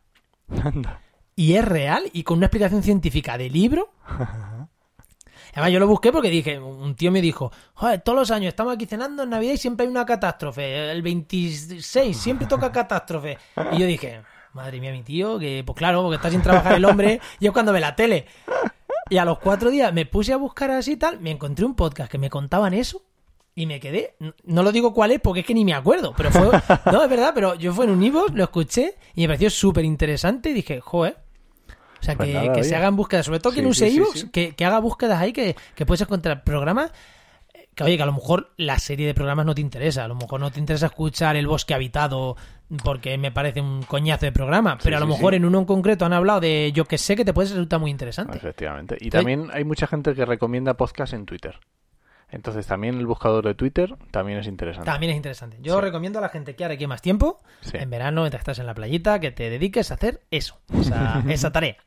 [0.64, 1.02] Anda.
[1.38, 3.90] Y es real y con una explicación científica de libro.
[5.56, 8.74] Además, yo lo busqué porque dije, un tío me dijo, joder, todos los años estamos
[8.74, 10.92] aquí cenando en Navidad y siempre hay una catástrofe.
[10.92, 13.38] El 26 siempre toca catástrofe.
[13.72, 16.84] Y yo dije, madre mía, mi tío, que pues claro, porque está sin trabajar el
[16.84, 18.26] hombre y es cuando ve la tele.
[19.10, 21.76] Y a los cuatro días me puse a buscar así y tal, me encontré un
[21.76, 23.04] podcast que me contaban eso
[23.54, 24.18] y me quedé.
[24.44, 26.50] No lo digo cuál es porque es que ni me acuerdo, pero fue.
[26.92, 29.86] No, es verdad, pero yo fue en un Ivo, lo escuché y me pareció súper
[29.86, 31.25] interesante y dije, joder.
[32.00, 34.20] O sea, Pues que, nada, que se hagan búsquedas, sobre todo quien Sí, use sí,
[34.22, 34.30] sí.
[34.30, 36.92] que, que haga búsquedas ahí, que, que puedes encontrar programas.
[37.74, 40.16] Que oye, que a lo mejor la serie de programas no te interesa, a lo
[40.16, 42.38] mejor no te interesa escuchar El Bosque Habitado
[42.86, 45.38] porque me parece un coñazo de programa, pero a lo sí, mejor sí.
[45.38, 47.92] en uno en concreto han hablado de yo que sé que te puede resultar muy
[47.92, 48.38] interesante.
[48.38, 48.98] Efectivamente.
[49.02, 51.60] Y también hay mucha gente que recomienda podcast en Twitter.
[52.30, 54.86] Entonces también el buscador de Twitter también es interesante.
[54.90, 55.58] También es interesante.
[55.62, 55.82] Yo Sí.
[55.82, 57.78] recomiendo a la gente que ahora que más tiempo, Sí.
[57.78, 61.52] en verano, mientras estás en la playita, que te dediques a hacer eso, esa, esa
[61.52, 61.78] tarea.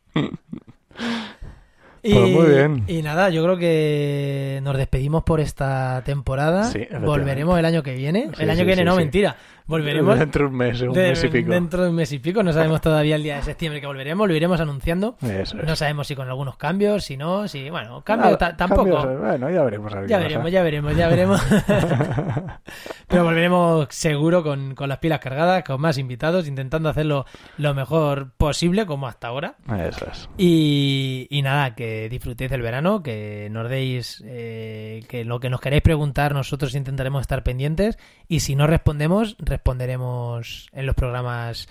[2.01, 2.85] Y, Pues muy bien.
[2.87, 6.65] y nada, yo creo que nos despedimos por esta temporada.
[6.65, 6.87] Sí.
[7.01, 8.31] Volveremos el año que viene.
[8.37, 9.37] Sí, el año sí, que viene, no, mentira.
[9.69, 11.51] Volveremos Dentro de un mes, un de- mes y pico.
[11.53, 12.43] dentro de un mes y pico.
[12.43, 14.27] No sabemos todavía el día de septiembre que volveremos.
[14.27, 15.17] Lo iremos anunciando.
[15.23, 15.55] Es.
[15.55, 17.71] No sabemos si con algunos cambios, si no, si.
[17.71, 18.85] Bueno, cambios Nada, tampoco.
[18.97, 19.95] cambios, eh, bueno, ya veremos.
[19.95, 21.41] a Ya veremos, ya veremos, ya veremos.
[23.09, 27.25] Pero volveremos seguro con, con las pilas cargadas, con más invitados, intentando hacerlo
[27.57, 29.55] lo mejor posible, como hasta ahora.
[29.89, 30.29] Eso es.
[30.37, 35.61] Y, y nada, que disfrutéis del verano, que nos deis, eh, que lo que nos
[35.61, 37.99] queréis preguntar, nosotros intentaremos estar pendientes.
[38.29, 41.69] Y si no respondemos, responderemos en los programas.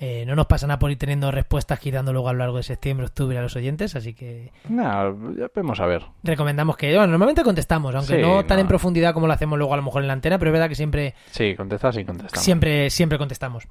[0.00, 2.62] Eh, no nos pasa nada por ir teniendo respuestas dando luego a lo largo de
[2.62, 6.04] septiembre, octubre a los oyentes, así que Nada, ya vamos a ver.
[6.22, 9.74] recomendamos que, bueno, normalmente contestamos, aunque Sí, no tan en profundidad como lo hacemos luego
[9.74, 12.44] a lo mejor en la antena, pero es verdad que siempre, Sí, contestas y contestamos.
[12.44, 13.64] siempre, siempre contestamos.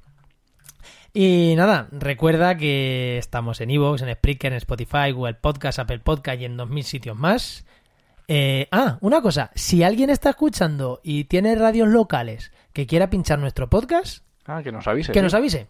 [1.14, 6.42] Y nada, recuerda que estamos en Evox, en Spreaker, en Spotify, Google Podcast, Apple Podcast
[6.42, 7.66] y en 2000 sitios más.
[8.28, 13.40] Eh, ah, una cosa, si alguien está escuchando y tiene radios locales que quiera pinchar
[13.40, 15.12] nuestro podcast, Ah, que nos avise.
[15.12, 15.66] que nos avise.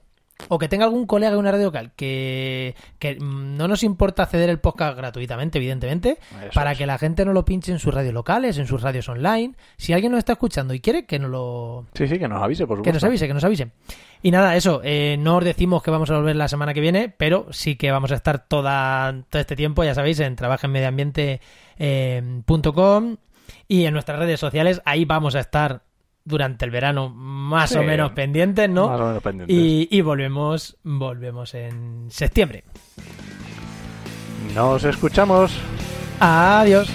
[0.49, 4.25] O que tenga algún colega de una radio local que, que mm, no nos importa
[4.25, 6.77] ceder el podcast gratuitamente, evidentemente, Eso para es.
[6.77, 9.53] que la gente no lo pinche en sus radios locales, en sus radios online.
[9.77, 12.67] Si alguien nos está escuchando y quiere, que nos lo, Sí, sí, que nos avise,
[12.67, 12.95] por que supuesto.
[12.97, 13.71] nos avise, que nos avise.
[14.21, 17.07] Y nada, eso, eh, no os decimos que vamos a volver la semana que viene,
[17.09, 23.17] pero sí que vamos a estar toda, todo este tiempo, ya sabéis, en trabajenmedioambiente.com
[23.67, 24.81] y en nuestras redes sociales.
[24.85, 25.81] Ahí vamos a estar
[26.27, 27.77] durante el verano más Sí.
[27.77, 28.87] o menos pendientes, ¿no?
[28.89, 29.55] Más o menos pendientes.
[29.55, 32.63] Y, y volvemos, volvemos en septiembre.
[34.53, 35.51] Nos escuchamos.
[36.19, 36.89] Adiós.